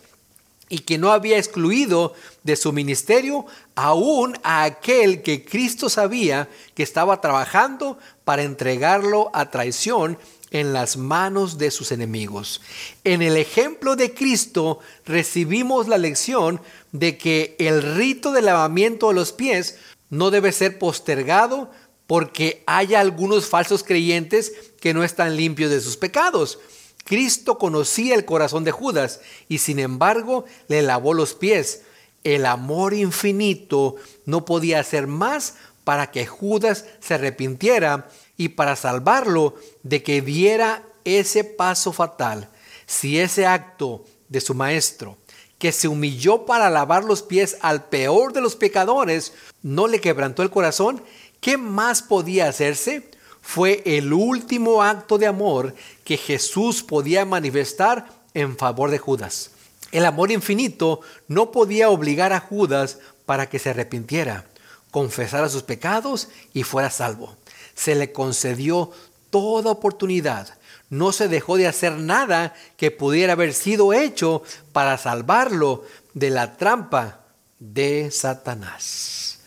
y 0.68 0.80
que 0.80 0.98
no 0.98 1.12
había 1.12 1.38
excluido 1.38 2.16
de 2.42 2.56
su 2.56 2.74
ministerio 2.74 3.46
aún 3.76 4.36
a 4.42 4.64
aquel 4.64 5.22
que 5.22 5.46
Cristo 5.46 5.92
sabía 5.92 6.50
que 6.74 6.82
estaba 6.82 7.22
trabajando 7.22 8.00
para 8.24 8.42
entregarlo 8.42 9.30
a 9.32 9.52
traición 9.52 10.18
en 10.52 10.74
las 10.74 10.98
manos 10.98 11.58
de 11.58 11.72
sus 11.72 11.92
enemigos. 11.92 12.62
En 13.04 13.22
el 13.22 13.38
ejemplo 13.38 13.96
de 13.96 14.14
Cristo 14.14 14.80
recibimos 15.06 15.88
la 15.88 15.98
lección 15.98 16.62
de 16.92 17.18
que 17.18 17.56
el 17.60 17.82
rito 17.82 18.32
de 18.32 18.42
lavamiento 18.42 19.10
de 19.10 19.16
los 19.16 19.34
pies 19.34 19.78
no 20.10 20.32
debe 20.32 20.52
ser 20.52 20.80
postergado 20.80 21.72
porque 22.08 22.64
haya 22.66 23.02
algunos 23.02 23.48
falsos 23.48 23.84
creyentes 23.84 24.54
que 24.80 24.94
no 24.94 25.04
están 25.04 25.36
limpios 25.36 25.70
de 25.70 25.82
sus 25.82 25.98
pecados. 25.98 26.60
Cristo 27.04 27.58
conocía 27.58 28.16
el 28.16 28.26
corazón 28.26 28.64
de 28.64 28.72
Judas 28.72 29.22
y 29.48 29.60
sin 29.60 29.80
embargo 29.80 30.46
le 30.68 30.82
lavó 30.82 31.14
los 31.14 31.34
pies. 31.34 31.84
El 32.24 32.46
amor 32.46 32.94
infinito 32.94 33.96
no 34.26 34.46
podía 34.46 34.80
hacer 34.80 35.08
más 35.08 35.56
para 35.84 36.12
que 36.12 36.26
Judas 36.26 36.86
se 37.00 37.14
arrepintiera 37.14 38.10
y 38.38 38.50
para 38.50 38.76
salvarlo 38.76 39.56
de 39.84 40.04
que 40.04 40.22
diera 40.22 40.84
ese 41.04 41.44
paso 41.44 41.92
fatal. 41.92 42.50
Si 42.86 43.20
ese 43.20 43.46
acto 43.46 44.06
de 44.30 44.40
su 44.40 44.54
maestro, 44.54 45.18
que 45.58 45.72
se 45.72 45.88
humilló 45.88 46.46
para 46.46 46.70
lavar 46.70 47.04
los 47.04 47.24
pies 47.24 47.58
al 47.62 47.86
peor 47.86 48.32
de 48.32 48.42
los 48.42 48.56
pecadores, 48.56 49.34
no 49.64 49.88
le 49.88 50.00
quebrantó 50.00 50.44
el 50.44 50.52
corazón, 50.52 51.04
¿qué 51.42 51.58
más 51.58 52.02
podía 52.02 52.48
hacerse? 52.48 53.10
fue 53.48 53.82
el 53.86 54.12
último 54.12 54.84
acto 54.84 55.18
de 55.18 55.26
amor 55.26 55.74
que 56.04 56.18
Jesús 56.18 56.84
podía 56.84 57.24
manifestar 57.24 58.10
en 58.34 58.58
favor 58.58 58.92
de 58.92 58.98
Judas. 58.98 59.52
El 59.94 60.06
amor 60.06 60.32
infinito 60.32 61.00
no 61.30 61.50
podía 61.52 61.90
obligar 61.90 62.34
a 62.34 62.42
Judas 62.42 63.00
para 63.26 63.48
que 63.48 63.58
se 63.58 63.70
arrepintiera, 63.70 64.46
confesara 64.92 65.48
sus 65.48 65.64
pecados 65.64 66.28
y 66.54 66.64
fuera 66.64 66.90
salvo. 66.90 67.38
Se 67.78 67.96
le 67.96 68.12
concedió 68.12 68.92
toda 69.30 69.72
oportunidad. 69.72 70.50
No 70.90 71.12
se 71.12 71.28
dejó 71.28 71.58
de 71.58 71.68
hacer 71.68 71.94
nada 71.94 72.54
que 72.76 72.92
pudiera 72.92 73.34
haber 73.34 73.54
sido 73.54 73.94
hecho 73.94 74.44
para 74.74 74.98
salvarlo 74.98 75.86
de 76.14 76.30
la 76.30 76.58
trampa 76.58 77.22
de 77.60 78.10
Satanás. 78.12 79.40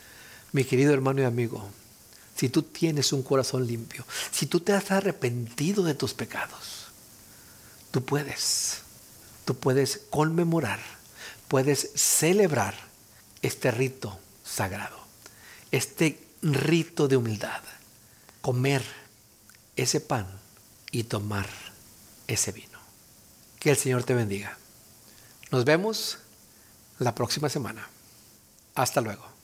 Mi 0.52 0.64
querido 0.64 0.92
hermano 0.92 1.22
y 1.22 1.24
amigo, 1.24 1.68
si 2.36 2.48
tú 2.48 2.62
tienes 2.62 3.12
un 3.12 3.22
corazón 3.22 3.66
limpio, 3.66 4.06
si 4.30 4.46
tú 4.46 4.60
te 4.60 4.72
has 4.72 4.90
arrepentido 4.90 5.82
de 5.84 5.94
tus 5.94 6.14
pecados, 6.14 6.86
tú 7.90 8.04
puedes, 8.04 8.78
tú 9.44 9.56
puedes 9.56 10.02
conmemorar, 10.10 10.80
puedes 11.48 11.90
celebrar 11.94 12.74
este 13.42 13.70
rito 13.70 14.18
sagrado, 14.44 14.96
este 15.70 16.18
rito 16.42 17.08
de 17.08 17.16
humildad, 17.16 17.60
comer 18.40 18.82
ese 19.76 20.00
pan 20.00 20.26
y 20.90 21.04
tomar 21.04 21.48
ese 22.26 22.52
vino. 22.52 22.78
Que 23.58 23.70
el 23.70 23.76
Señor 23.76 24.04
te 24.04 24.14
bendiga. 24.14 24.56
Nos 25.50 25.64
vemos 25.64 26.18
la 26.98 27.14
próxima 27.14 27.48
semana. 27.48 27.88
Hasta 28.74 29.00
luego. 29.00 29.39